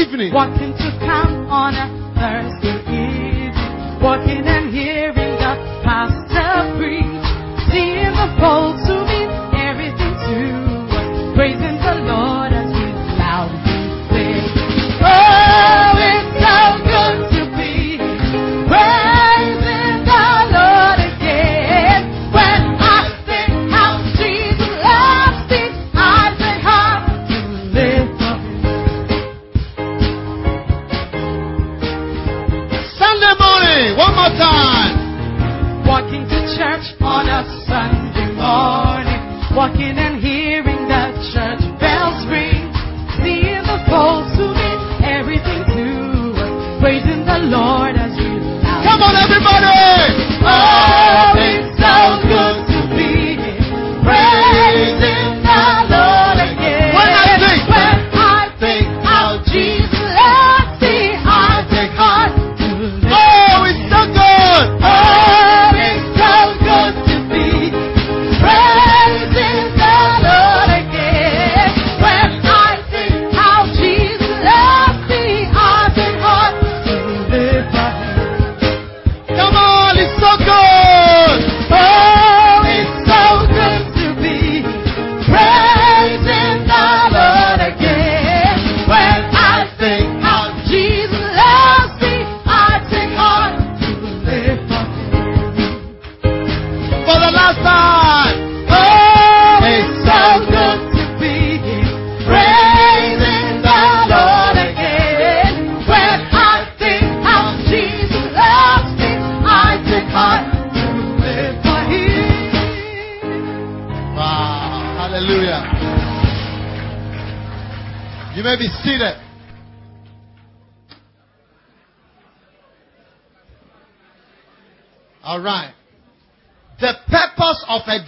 evening. 0.04 0.34
Walking 0.34 0.74
to 0.74 0.89
come 0.99 1.47
on 1.47 1.74
a 1.76 1.88
Thursday 2.16 2.80
evening. 2.91 4.01
Walking 4.01 4.43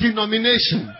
denomination. 0.09 0.93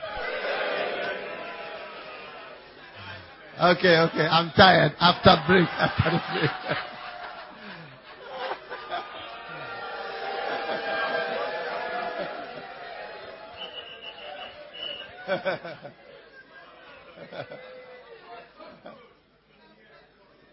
Okay, 3.61 3.97
okay. 3.99 4.27
I'm 4.27 4.51
tired. 4.55 4.93
After 4.99 5.35
break, 5.47 5.63
after 5.69 6.11
the 6.11 6.19
break. 6.33 6.49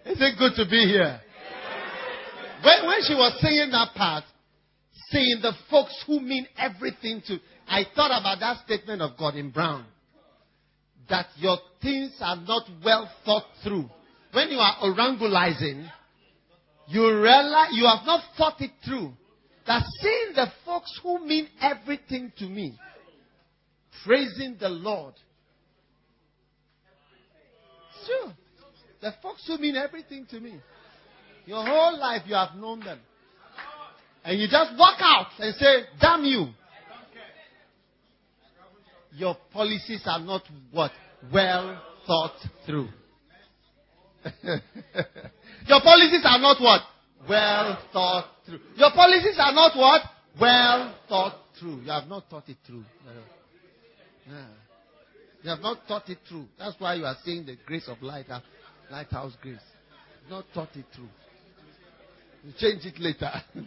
Is 0.06 0.18
it 0.20 0.38
good 0.38 0.54
to 0.56 0.64
be 0.70 0.86
here? 0.86 1.20
When, 2.62 2.86
when 2.86 3.02
she 3.02 3.14
was 3.14 3.36
singing 3.40 3.70
that 3.72 3.94
part, 3.96 4.24
saying 5.10 5.40
the 5.42 5.52
folks 5.70 6.04
who 6.06 6.20
mean 6.20 6.46
everything 6.56 7.20
to, 7.26 7.38
I 7.68 7.84
thought 7.94 8.10
about 8.10 8.38
that 8.40 8.64
statement 8.64 9.02
of 9.02 9.16
Gordon 9.16 9.50
Brown. 9.50 9.86
That 11.08 11.26
your 11.36 11.58
things 11.80 12.16
are 12.20 12.36
not 12.36 12.68
well 12.84 13.10
thought 13.24 13.44
through. 13.62 13.88
When 14.32 14.50
you 14.50 14.58
are 14.58 14.76
orangulizing, 14.82 15.88
you 16.88 17.06
realize 17.06 17.70
you 17.72 17.86
have 17.86 18.06
not 18.06 18.22
thought 18.36 18.60
it 18.60 18.70
through. 18.84 19.12
That 19.66 19.82
seeing 20.00 20.34
the 20.34 20.46
folks 20.64 20.98
who 21.02 21.24
mean 21.24 21.48
everything 21.60 22.32
to 22.38 22.46
me, 22.46 22.78
praising 24.04 24.56
the 24.58 24.68
Lord. 24.68 25.14
Sure. 28.06 28.32
The 29.00 29.12
folks 29.22 29.46
who 29.46 29.58
mean 29.58 29.76
everything 29.76 30.26
to 30.30 30.40
me. 30.40 30.60
Your 31.46 31.64
whole 31.64 31.98
life 31.98 32.22
you 32.26 32.34
have 32.34 32.54
known 32.56 32.80
them. 32.80 33.00
And 34.24 34.38
you 34.40 34.46
just 34.48 34.78
walk 34.78 34.98
out 35.00 35.26
and 35.38 35.54
say, 35.56 35.82
damn 36.00 36.24
you. 36.24 36.46
Your 39.14 39.36
policies 39.52 40.02
are 40.06 40.20
not 40.20 40.42
what? 40.70 40.90
Well 41.32 41.80
thought 42.06 42.34
through. 42.66 42.88
Your 45.66 45.80
policies 45.82 46.22
are 46.24 46.38
not 46.38 46.60
what? 46.60 46.80
Well 47.28 47.78
thought 47.92 48.26
through. 48.46 48.60
Your 48.76 48.90
policies 48.92 49.36
are 49.38 49.52
not 49.52 49.76
what? 49.76 50.02
Well 50.40 50.94
thought 51.08 51.34
through. 51.60 51.82
You 51.82 51.90
have 51.90 52.08
not 52.08 52.24
thought 52.30 52.48
it 52.48 52.56
through. 52.66 52.84
Yeah. 54.28 54.46
You 55.42 55.50
have 55.50 55.60
not 55.60 55.78
thought 55.86 56.08
it 56.08 56.18
through. 56.28 56.46
That's 56.58 56.76
why 56.78 56.94
you 56.94 57.04
are 57.04 57.16
saying 57.24 57.46
the 57.46 57.56
grace 57.66 57.88
of 57.88 58.00
light, 58.02 58.30
uh, 58.30 58.40
lighthouse 58.90 59.32
grace. 59.42 59.58
Not 60.30 60.44
thought 60.54 60.70
it 60.74 60.86
through. 60.94 61.08
You 62.44 62.52
change 62.58 62.86
it 62.86 62.98
later. 63.00 63.30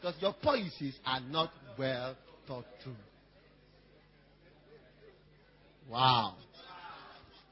because 0.00 0.20
your 0.20 0.34
policies 0.34 0.96
are 1.04 1.20
not 1.20 1.50
well 1.78 2.16
thought 2.46 2.66
through. 2.82 2.94
Wow. 5.88 6.34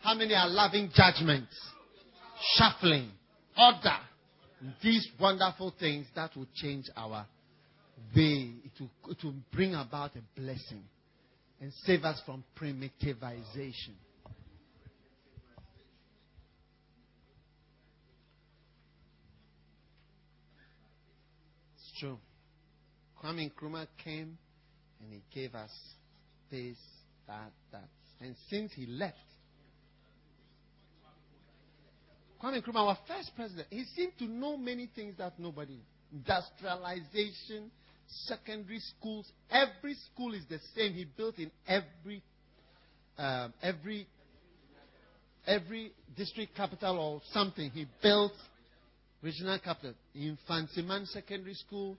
How 0.02 0.14
many 0.14 0.34
are 0.34 0.48
loving 0.48 0.90
judgments, 0.94 1.54
shuffling, 2.54 3.10
order? 3.56 3.96
These 4.82 5.08
wonderful 5.20 5.74
things 5.78 6.06
that 6.14 6.36
will 6.36 6.46
change 6.54 6.86
our 6.96 7.26
way. 8.16 8.54
It 8.64 8.72
will, 8.80 9.10
it 9.10 9.24
will 9.24 9.34
bring 9.52 9.74
about 9.74 10.12
a 10.16 10.40
blessing 10.40 10.82
and 11.60 11.72
save 11.84 12.04
us 12.04 12.20
from 12.26 12.42
primitivization. 12.60 13.94
It's 21.76 22.00
true. 22.00 22.18
Kwame 23.22 23.50
Nkrumah 23.52 23.86
came 24.02 24.36
and 25.00 25.12
he 25.12 25.22
gave 25.32 25.54
us 25.54 25.70
this, 26.50 26.76
that, 27.28 27.52
that. 27.70 27.88
And 28.22 28.36
since 28.48 28.72
he 28.74 28.86
left, 28.86 29.16
Kwame 32.42 32.62
Nkrumah, 32.62 32.88
our 32.88 32.98
first 33.06 33.32
president, 33.36 33.68
he 33.70 33.84
seemed 33.96 34.12
to 34.18 34.24
know 34.24 34.56
many 34.56 34.88
things 34.94 35.16
that 35.18 35.38
nobody. 35.38 35.78
Industrialization, 36.12 37.70
secondary 38.26 38.80
schools, 38.80 39.30
every 39.50 39.94
school 40.12 40.34
is 40.34 40.42
the 40.48 40.58
same. 40.74 40.92
He 40.92 41.04
built 41.04 41.38
in 41.38 41.50
every, 41.66 42.22
um, 43.18 43.52
every, 43.62 44.06
every 45.46 45.92
district 46.16 46.56
capital 46.56 46.98
or 46.98 47.20
something. 47.32 47.70
He 47.70 47.86
built 48.02 48.32
regional 49.22 49.58
capital 49.58 49.94
in 50.14 50.36
Fansiman 50.48 51.06
Secondary 51.06 51.54
School, 51.54 51.96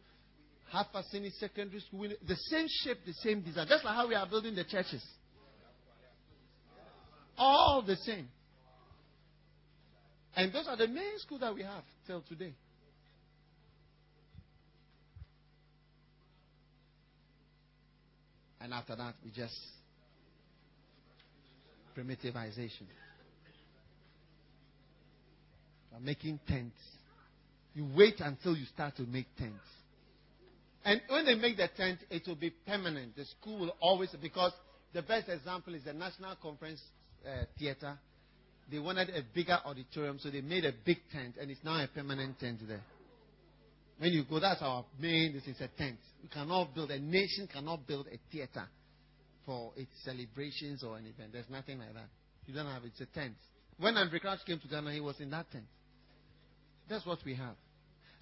Hafasini 0.74 1.32
Secondary 1.40 1.80
School, 1.82 2.10
the 2.28 2.36
same 2.36 2.68
shape, 2.84 2.98
the 3.06 3.14
same 3.14 3.42
design. 3.42 3.68
Just 3.68 3.86
like 3.86 3.96
how 3.96 4.08
we 4.08 4.16
are 4.16 4.28
building 4.28 4.56
the 4.56 4.66
churches. 4.66 5.04
All 7.38 7.84
the 7.86 7.96
same. 7.98 8.28
And 10.36 10.52
those 10.52 10.68
are 10.68 10.78
the 10.78 10.88
main 10.88 11.18
schools 11.18 11.42
that 11.42 11.54
we 11.54 11.62
have 11.64 11.84
till 12.08 12.22
today. 12.22 12.54
And 18.60 18.74
after 18.74 18.96
that, 18.96 19.16
we 19.24 19.32
just 19.32 19.56
primitivization. 21.98 22.88
You're 25.92 26.02
making 26.02 26.40
tents. 26.48 26.78
You 27.76 27.88
wait 27.96 28.16
until 28.20 28.56
you 28.56 28.66
start 28.66 28.96
to 28.98 29.04
make 29.04 29.28
tents. 29.38 29.66
And 30.86 31.02
when 31.10 31.26
they 31.26 31.36
make 31.36 31.58
the 31.58 31.70
tent, 31.76 32.00
it 32.10 32.24
will 32.28 32.36
be 32.36 32.52
permanent. 32.66 33.16
The 33.16 33.26
school 33.26 33.60
will 33.60 33.76
always, 33.80 34.10
because 34.22 34.52
the 34.94 35.02
best 35.02 35.30
example 35.30 35.76
is 35.76 35.84
the 35.84 35.94
National 35.94 36.36
Conference 36.42 36.82
uh, 37.28 37.46
Theater. 37.58 37.98
They 38.72 38.80
wanted 38.80 39.10
a 39.10 39.22
bigger 39.34 39.60
auditorium, 39.66 40.20
so 40.20 40.30
they 40.30 40.42
made 40.42 40.66
a 40.66 40.72
big 40.86 40.98
tent, 41.12 41.36
and 41.40 41.52
it's 41.52 41.64
now 41.64 41.84
a 41.84 41.88
permanent 41.88 42.40
tent 42.40 42.60
there. 42.68 42.84
When 43.98 44.12
you 44.12 44.24
go, 44.30 44.40
that's 44.40 44.62
our 44.62 44.86
main, 45.00 45.34
this 45.34 45.44
is 45.44 45.62
a 45.62 45.68
tent. 45.78 45.98
We 46.22 46.30
cannot 46.30 46.74
build, 46.74 46.92
a 46.92 47.00
nation 47.00 47.48
cannot 47.52 47.86
build 47.86 48.08
a 48.08 48.18
theater 48.32 48.68
for 49.46 49.72
its 49.76 49.92
celebrations 50.04 50.84
or 50.84 50.98
an 50.98 51.06
event. 51.06 51.34
There's 51.34 51.50
nothing 51.50 51.80
like 51.80 51.94
that. 51.94 52.08
You 52.48 52.54
don't 52.54 52.66
have, 52.66 52.84
it's 52.86 53.00
a 53.02 53.06
tent. 53.06 53.36
When 53.78 53.96
Andraé 53.96 54.22
Crouch 54.22 54.40
came 54.46 54.60
to 54.60 54.68
Ghana, 54.68 54.92
he 54.94 55.00
was 55.00 55.20
in 55.20 55.30
that 55.32 55.52
tent. 55.52 55.66
That's 56.90 57.06
what 57.06 57.20
we 57.26 57.36
have. 57.36 57.56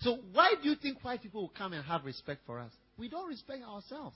So 0.02 0.18
why 0.34 0.54
do 0.62 0.70
you 0.70 0.76
think 0.76 1.04
white 1.04 1.22
people 1.22 1.42
will 1.42 1.54
come 1.56 1.74
and 1.74 1.86
have 1.86 2.06
respect 2.06 2.42
for 2.46 2.60
us? 2.60 2.72
We 2.98 3.10
don't 3.10 3.28
respect 3.28 3.64
ourselves. 3.64 4.16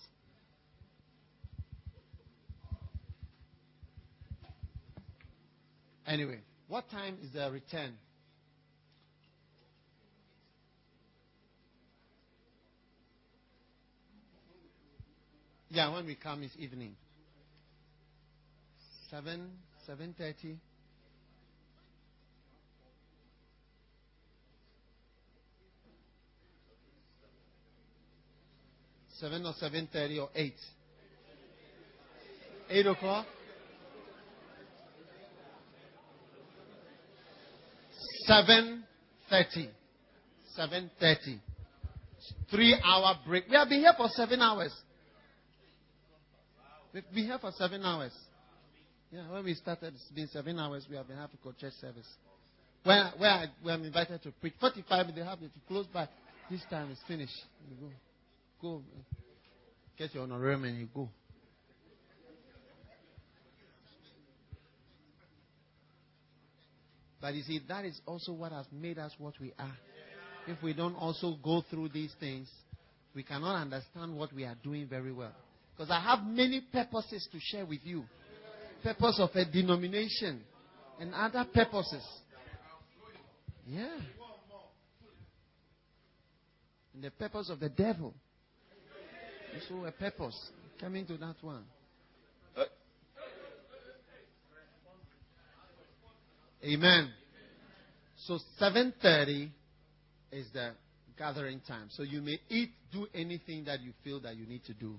Anyway, 6.07 6.39
what 6.67 6.89
time 6.91 7.17
is 7.23 7.31
the 7.33 7.51
return? 7.51 7.93
Yeah, 15.69 15.91
when 15.93 16.05
we 16.05 16.15
come 16.15 16.43
is 16.43 16.51
evening. 16.57 16.95
Seven, 19.09 19.49
seven 19.85 20.15
thirty. 20.17 20.57
Seven 29.19 29.45
or 29.45 29.53
seven 29.59 29.89
thirty 29.91 30.19
or 30.19 30.29
eight. 30.35 30.55
Eight 32.69 32.85
o'clock. 32.85 33.25
Seven 38.25 38.83
thirty. 39.29 39.69
Seven 40.55 40.89
thirty. 40.99 41.39
Three 42.49 42.75
hour 42.83 43.15
break. 43.25 43.47
We 43.49 43.55
have 43.55 43.69
been 43.69 43.79
here 43.79 43.93
for 43.95 44.07
seven 44.09 44.41
hours. 44.41 44.73
We've 46.93 47.03
been 47.13 47.25
here 47.25 47.37
for 47.39 47.51
seven 47.57 47.83
hours. 47.83 48.13
Yeah, 49.11 49.31
when 49.31 49.43
we 49.43 49.53
started, 49.53 49.93
it's 49.93 50.11
been 50.15 50.27
seven 50.27 50.57
hours. 50.59 50.85
We 50.89 50.95
have 50.95 51.07
been 51.07 51.17
having 51.17 51.37
church 51.59 51.73
service. 51.79 52.07
Where, 52.83 53.11
where 53.17 53.29
I, 53.29 53.45
where 53.61 53.73
I'm 53.73 53.83
invited 53.83 54.21
to 54.23 54.31
preach, 54.31 54.53
45 54.59 55.15
they 55.15 55.21
have 55.21 55.39
to 55.39 55.49
close 55.67 55.87
by. 55.87 56.07
This 56.49 56.61
time 56.69 56.91
is 56.91 56.99
finished. 57.07 57.33
You 57.69 57.87
go. 57.87 57.91
Go. 58.61 58.75
Uh, 58.77 59.15
get 59.97 60.13
your 60.13 60.23
honorarium 60.23 60.63
and 60.65 60.77
you 60.77 60.87
go. 60.93 61.09
But 67.25 67.33
you 67.33 67.41
see, 67.41 67.59
that 67.67 67.85
is 67.85 67.99
also 68.05 68.33
what 68.33 68.51
has 68.51 68.67
made 68.71 68.99
us 68.99 69.11
what 69.17 69.33
we 69.41 69.51
are. 69.57 69.75
If 70.45 70.61
we 70.61 70.73
don't 70.73 70.93
also 70.93 71.37
go 71.43 71.63
through 71.71 71.89
these 71.89 72.13
things, 72.19 72.47
we 73.15 73.23
cannot 73.23 73.59
understand 73.59 74.15
what 74.15 74.31
we 74.31 74.43
are 74.43 74.53
doing 74.63 74.87
very 74.87 75.11
well. 75.11 75.31
Because 75.75 75.89
I 75.89 75.99
have 76.01 76.19
many 76.23 76.61
purposes 76.71 77.27
to 77.31 77.39
share 77.41 77.65
with 77.65 77.79
you 77.83 78.03
purpose 78.83 79.19
of 79.19 79.31
a 79.33 79.43
denomination 79.43 80.41
and 80.99 81.15
other 81.15 81.47
purposes. 81.51 82.05
Yeah. 83.65 83.97
And 86.93 87.03
the 87.03 87.09
purpose 87.09 87.49
of 87.49 87.59
the 87.59 87.69
devil. 87.69 88.13
Also 89.55 89.83
a 89.87 89.91
purpose. 89.91 90.51
Coming 90.79 91.07
to 91.07 91.17
that 91.17 91.37
one. 91.41 91.63
Amen. 96.65 97.11
So 98.25 98.39
7:30 98.59 99.49
is 100.31 100.47
the 100.51 100.71
gathering 101.17 101.61
time. 101.67 101.89
So 101.91 102.03
you 102.03 102.21
may 102.21 102.39
eat, 102.49 102.71
do 102.91 103.07
anything 103.13 103.65
that 103.65 103.81
you 103.81 103.93
feel 104.03 104.19
that 104.21 104.35
you 104.35 104.45
need 104.45 104.63
to 104.65 104.73
do. 104.73 104.95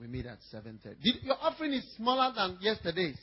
We 0.00 0.06
meet 0.06 0.26
at 0.26 0.38
7.30. 0.52 0.96
Your 1.24 1.36
offering 1.40 1.72
is 1.72 1.84
smaller 1.96 2.32
than 2.34 2.58
yesterday's. 2.60 3.18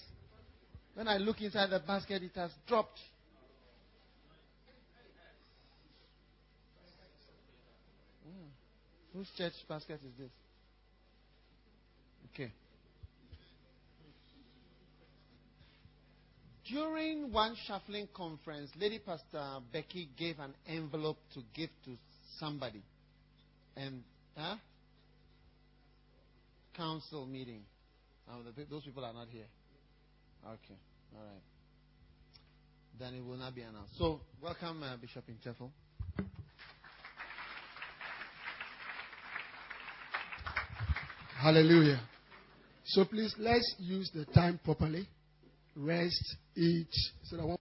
When 0.93 1.07
I 1.07 1.17
look 1.17 1.41
inside 1.41 1.69
the 1.69 1.79
basket, 1.79 2.21
it 2.23 2.31
has 2.35 2.51
dropped. 2.67 2.99
Hmm. 8.25 9.17
Whose 9.17 9.29
church 9.37 9.53
basket 9.67 10.01
is 10.05 10.11
this? 10.19 10.31
Okay. 12.33 12.51
During 16.67 17.31
one 17.31 17.55
shuffling 17.67 18.07
conference, 18.15 18.71
Lady 18.79 18.99
Pastor 18.99 19.59
Becky 19.71 20.09
gave 20.17 20.39
an 20.39 20.53
envelope 20.67 21.17
to 21.35 21.41
give 21.53 21.69
to 21.85 21.91
somebody. 22.39 22.81
And, 23.77 24.01
huh? 24.35 24.55
council 26.75 27.25
meeting. 27.25 27.61
Um, 28.29 28.43
the, 28.55 28.65
those 28.65 28.83
people 28.83 29.05
are 29.05 29.13
not 29.13 29.27
here. 29.29 29.45
Okay, 30.45 30.79
all 31.15 31.23
right. 31.23 31.41
Then 32.99 33.13
it 33.13 33.25
will 33.25 33.37
not 33.37 33.55
be 33.55 33.61
announced. 33.61 33.97
So, 33.97 34.21
welcome, 34.41 34.83
uh, 34.83 34.95
Bishop 34.97 35.23
Intefel. 35.27 35.69
Hallelujah. 41.41 42.01
So 42.85 43.05
please 43.05 43.35
let's 43.37 43.75
use 43.77 44.09
the 44.13 44.25
time 44.25 44.59
properly. 44.63 45.07
Rest, 45.75 46.37
eat, 46.55 46.93
so 47.23 47.37
that 47.37 47.54